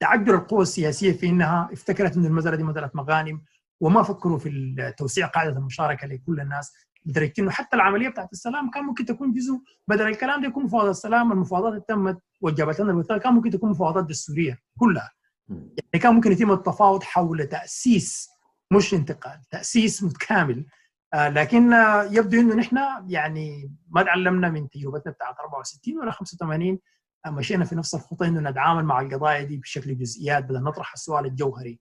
[0.00, 3.42] تعجل القوى السياسية في إنها افتكرت ان المساله دي مساله مغانم
[3.80, 6.72] وما فكروا في توسيع قاعدة المشاركة لكل الناس.
[7.06, 10.90] لدرجه إنه حتى العملية بتاعت السلام كان ممكن تكون جزء بدل الكلام ده يكون مفاوضات
[10.90, 15.10] السلام المفاوضات اللي تمت وجبت لنا الوثيقه كان ممكن تكون مفاوضات دستورية كلها.
[15.48, 18.28] يعني كان ممكن يتم التفاوض حول تأسيس
[18.72, 20.66] مش انتقال تأسيس متكامل.
[21.14, 22.78] آه لكن آه يبدو إنه نحن
[23.08, 26.78] يعني ما تعلمنا من تجربتنا بتاعت 64 ولا 85
[27.26, 31.26] آه مشينا في نفس الخطة إنه نتعامل مع القضايا دي بشكل جزئيات بدل نطرح السؤال
[31.26, 31.80] الجوهري.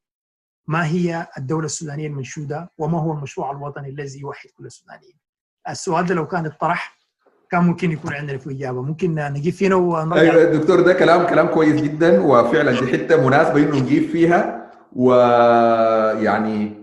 [0.68, 5.16] ما هي الدولة السودانية المنشودة وما هو المشروع الوطني الذي يوحد كل السودانيين؟
[5.70, 6.98] السؤال ده لو كان اتطرح
[7.52, 8.82] كان ممكن يكون عندنا في إجابة.
[8.82, 10.22] ممكن نجيب فينا ونرجع.
[10.22, 14.72] أيوه دكتور ده كلام كلام كويس جدا وفعلا دي حتة مناسبة إنه نجيب فيها.
[14.96, 16.74] ويعني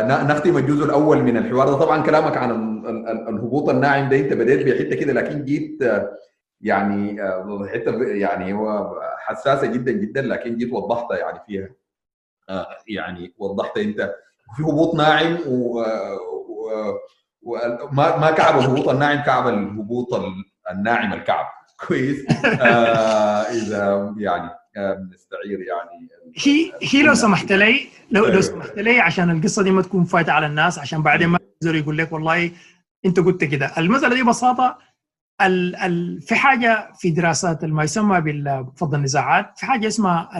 [0.00, 1.78] نختم الجزء الأول من الحوار ده.
[1.78, 2.50] طبعا كلامك عن
[3.28, 5.78] الهبوط الناعم ده أنت بديت بحتة كده لكن جيت
[6.60, 7.22] يعني
[7.72, 11.68] حتة يعني هو حساسة جدا جدا لكن جيت وضحتها يعني فيها.
[12.88, 14.14] يعني وضحت أنت
[14.56, 15.84] في هبوط ناعم و,
[17.42, 20.08] وما ما كعب الهبوط الناعم كعب الهبوط
[20.70, 21.46] الناعم الكعب.
[21.88, 22.44] كويس.
[22.44, 26.08] آه إذا يعني بنستعير يعني
[26.44, 30.32] هي هي لو سمحت لي لو لو سمحت لي عشان القصة دي ما تكون فايتة
[30.32, 32.50] على الناس عشان بعدين ما يقدر يقول لك والله
[33.06, 33.72] أنت قلت كده.
[33.78, 34.78] المساله دي ببساطه
[35.46, 40.38] ال ال في حاجة في دراسات ما يسمى بفضل النزاعات في حاجة اسمها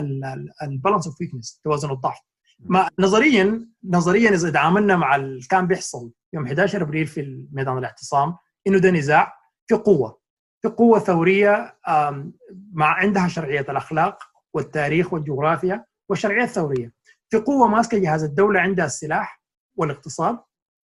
[0.63, 2.19] ال balance of weakness توازن الضعف.
[2.59, 8.35] ما نظريا نظريا إذا تعاملنا مع اللي كان بيحصل يوم 11 أبريل في ميدان الاعتصام
[8.67, 9.33] إنه ده نزاع
[9.67, 10.19] في قوة.
[10.61, 11.77] في قوة ثورية
[12.73, 14.23] مع عندها شرعية الأخلاق
[14.53, 16.93] والتاريخ والجغرافيا والشرعية الثورية.
[17.29, 19.41] في قوة ماسكة جهاز الدولة عندها السلاح
[19.75, 20.39] والاقتصاد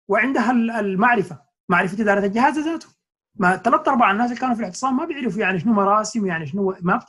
[0.09, 0.51] وعندها
[0.81, 1.39] المعرفة
[1.69, 2.98] معرفة إدارة الجهاز ذاته.
[3.39, 6.75] ما ثلاث ارباع الناس اللي كانوا في الاعتصام ما بيعرفوا يعني شنو مراسم يعني شنو
[6.81, 7.05] ما بت...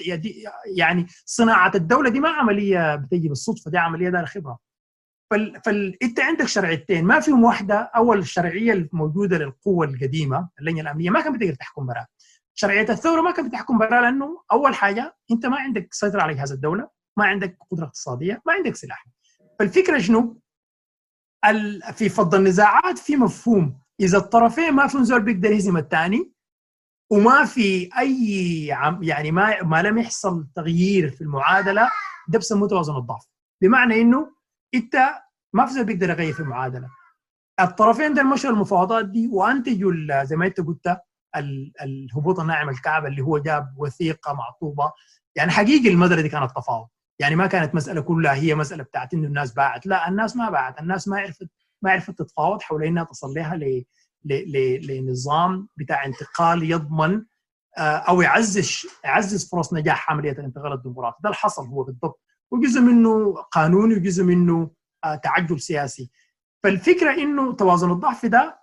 [0.76, 4.60] يعني صناعة الدولة دي ما عملية بتجي بالصدفة دي عملية دار خبرة.
[5.32, 5.62] فال...
[5.66, 6.04] فال...
[6.04, 11.36] انت عندك شرعيتين ما فيهم واحدة أول الشرعية الموجودة للقوة القديمة اللجنة الأمنية ما كانت
[11.36, 12.08] بتقدر تحكم براها.
[12.54, 16.52] شرعية الثورة ما كانت بتحكم براها لأنه أول حاجة أنت ما عندك سيطرة على جهاز
[16.52, 19.06] الدولة ما عندك قدرة اقتصادية ما عندك سلاح.
[19.60, 20.40] فالفكرة شنو؟
[21.94, 26.32] في فض النزاعات في مفهوم إذا الطرفين ما فيهم زول بيقدر يهزم الثاني
[27.12, 28.66] وما في أي
[29.02, 31.90] يعني ما ما لم يحصل تغيير في المعادلة
[32.28, 33.26] ده بسموه توازن الضعف.
[33.62, 34.36] بمعنى إنه
[34.76, 34.96] إنت
[35.54, 36.88] ما في زول بيقدر يغير في المعادلة.
[37.60, 40.98] الطرفين ده مشوا المفاوضات دي وأنتجوا زي ما أنت قلت
[41.82, 44.92] الهبوط الناعم الكعب اللي هو جاب وثيقة معطوبة.
[45.36, 46.88] يعني حقيقي المدرة دي كانت تفاوض.
[47.20, 49.86] يعني ما كانت مسألة كلها هي مسألة بتاعت إنه الناس باعت.
[49.86, 50.82] لا الناس ما باعت.
[50.82, 51.50] الناس ما عرفت
[51.82, 53.60] ما عرفت تتفاوض حول إنها تصل لها
[54.80, 57.26] لنظام بتاع انتقال يضمن
[57.78, 61.18] أو يعزز يعزز فرص نجاح عملية الانتقال الديمقراطي.
[61.24, 62.22] ده اللي حصل هو بالضبط.
[62.52, 64.72] وجزء منه قانوني وجزء منه
[65.24, 66.12] تعجل سياسي.
[66.64, 68.60] فالفكرة إنه توازن الضعف ده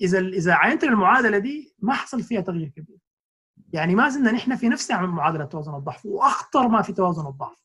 [0.00, 2.98] إذا إذا عينت المعادله دي ما حصل فيها تغيير كبير.
[3.72, 7.64] يعني ما زلنا نحن في نفس معادلة توازن الضعف وأخطر ما في توازن الضعف.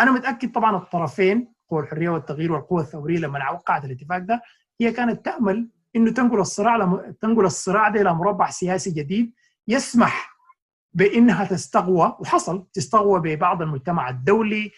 [0.00, 4.42] أنا متأكد طبعا الطرفين قوى الحرية والتغيير والقوى الثورية لما وقعت الاتفاق ده
[4.80, 7.14] هي كانت تأمل إنه تنقل الصراع لم...
[7.20, 9.32] تنقل الصراع ده إلى مربع سياسي جديد
[9.68, 10.36] يسمح
[10.92, 14.70] بإنها تستقوى وحصل تستقوى ببعض المجتمع الدولي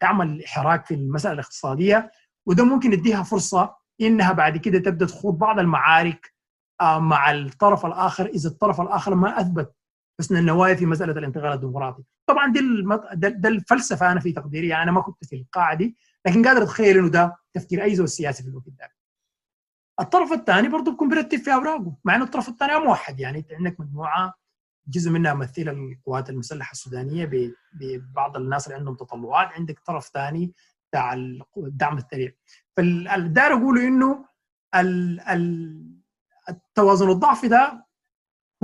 [0.00, 2.10] تعمل حراك في المسألة الاقتصادية
[2.46, 6.34] وده ممكن يديها فرصة إنها بعد كده تبدأ تخوض بعض المعارك
[6.82, 9.74] مع الطرف الآخر إذا الطرف الآخر ما أثبت
[10.20, 12.02] حسن النوايا في مسألة الانتقال الديمقراطي.
[12.26, 13.02] طبعا دي المط...
[13.14, 15.96] ده, ده الفلسفة أنا في تقديري يعني أنا ما كنت في القاعة دي
[16.26, 18.92] لكن قادر أتخيل إنه ده تفكير أي زول سياسي في الوقت ده.
[20.00, 23.80] الطرف الثاني برضه بيكون بيرتب في أوراقه مع إنه الطرف الثاني موحد يعني أنت عندك
[23.80, 24.34] مجموعة
[24.88, 27.30] جزء منها ممثلة القوات المسلحة السودانية
[27.72, 30.52] ببعض الناس اللي عندهم تطلعات عندك طرف ثاني
[30.90, 31.12] بتاع
[31.56, 32.32] الدعم السريع
[32.76, 34.24] فالدار أقوله إنه
[36.48, 37.87] التوازن الضعفي ده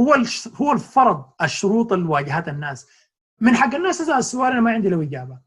[0.01, 0.15] هو
[0.55, 2.87] هو الفرض الشروط اللي واجهتها الناس.
[3.41, 5.39] من حق الناس أسأل السؤال أنا ما عندي له إجابة.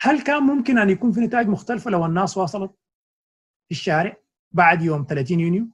[0.00, 2.70] هل كان ممكن أن يكون في نتائج مختلفة لو الناس واصلت
[3.68, 4.16] في الشارع
[4.52, 5.66] بعد يوم 30 يونيو؟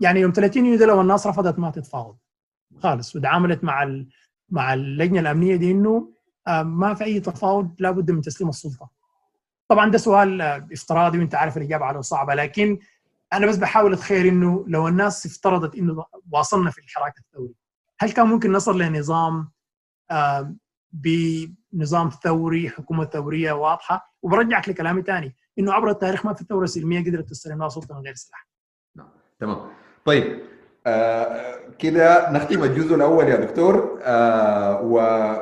[0.00, 2.16] يعني يوم 30 يونيو ده لو الناس رفضت ما تتفاوض.
[2.82, 3.16] خالص.
[3.16, 4.08] وتعاملت مع ال...
[4.48, 6.12] مع اللجنة الأمنية دي إنه
[6.62, 8.90] ما في أي تفاوض لابد من تسليم السلطة.
[9.68, 10.42] طبعا ده سؤال
[10.72, 12.78] افتراضي وأنت عارف الإجابة عليه صعبة لكن
[13.34, 17.54] أنا بس بحاول أتخيل إنه لو الناس افترضت إنه واصلنا في الحراك الثوري
[18.00, 19.50] هل كان ممكن نصل لنظام
[20.92, 27.04] بنظام ثوري حكومة ثورية واضحة؟ وبرجعك لكلامي ثاني إنه عبر التاريخ ما في ثورة سلمية
[27.04, 28.48] قدرت تستلم لها سلطة من غير سلاح.
[28.96, 29.08] نعم
[29.40, 29.58] تمام.
[30.04, 30.40] طيب
[30.86, 33.98] آه كده نختم الجزء الأول يا دكتور.
[34.02, 34.80] آه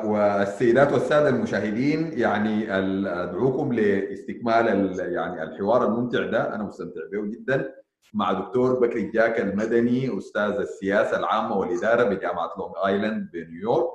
[0.05, 2.77] والسيدات والسادة المشاهدين يعني
[3.23, 4.67] أدعوكم لاستكمال
[4.99, 6.55] يعني الحوار الممتع ده.
[6.55, 7.82] أنا مستمتع به جدا.
[8.13, 13.89] مع دكتور بكري الجاك المدني أستاذ السياسة العامة والإدارة بجامعة لونج ايلاند بنيويورك.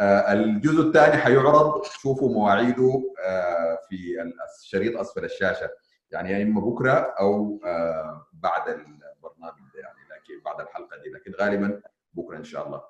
[0.00, 4.16] آه الجزء الثاني حيعرض شوفوا مواعيده آه في
[4.60, 5.70] الشريط اسفل الشاشة.
[6.10, 11.10] يعني يا إما بكرة أو آه بعد البرنامج ده يعني لكن بعد الحلقة دي.
[11.10, 11.82] لكن غالبا
[12.14, 12.82] بكرة إن شاء الله.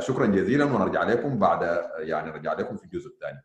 [0.00, 3.42] شكرا جزيلا ونرجع لكم بعد يعني نرجع لكم في الجزء الثاني.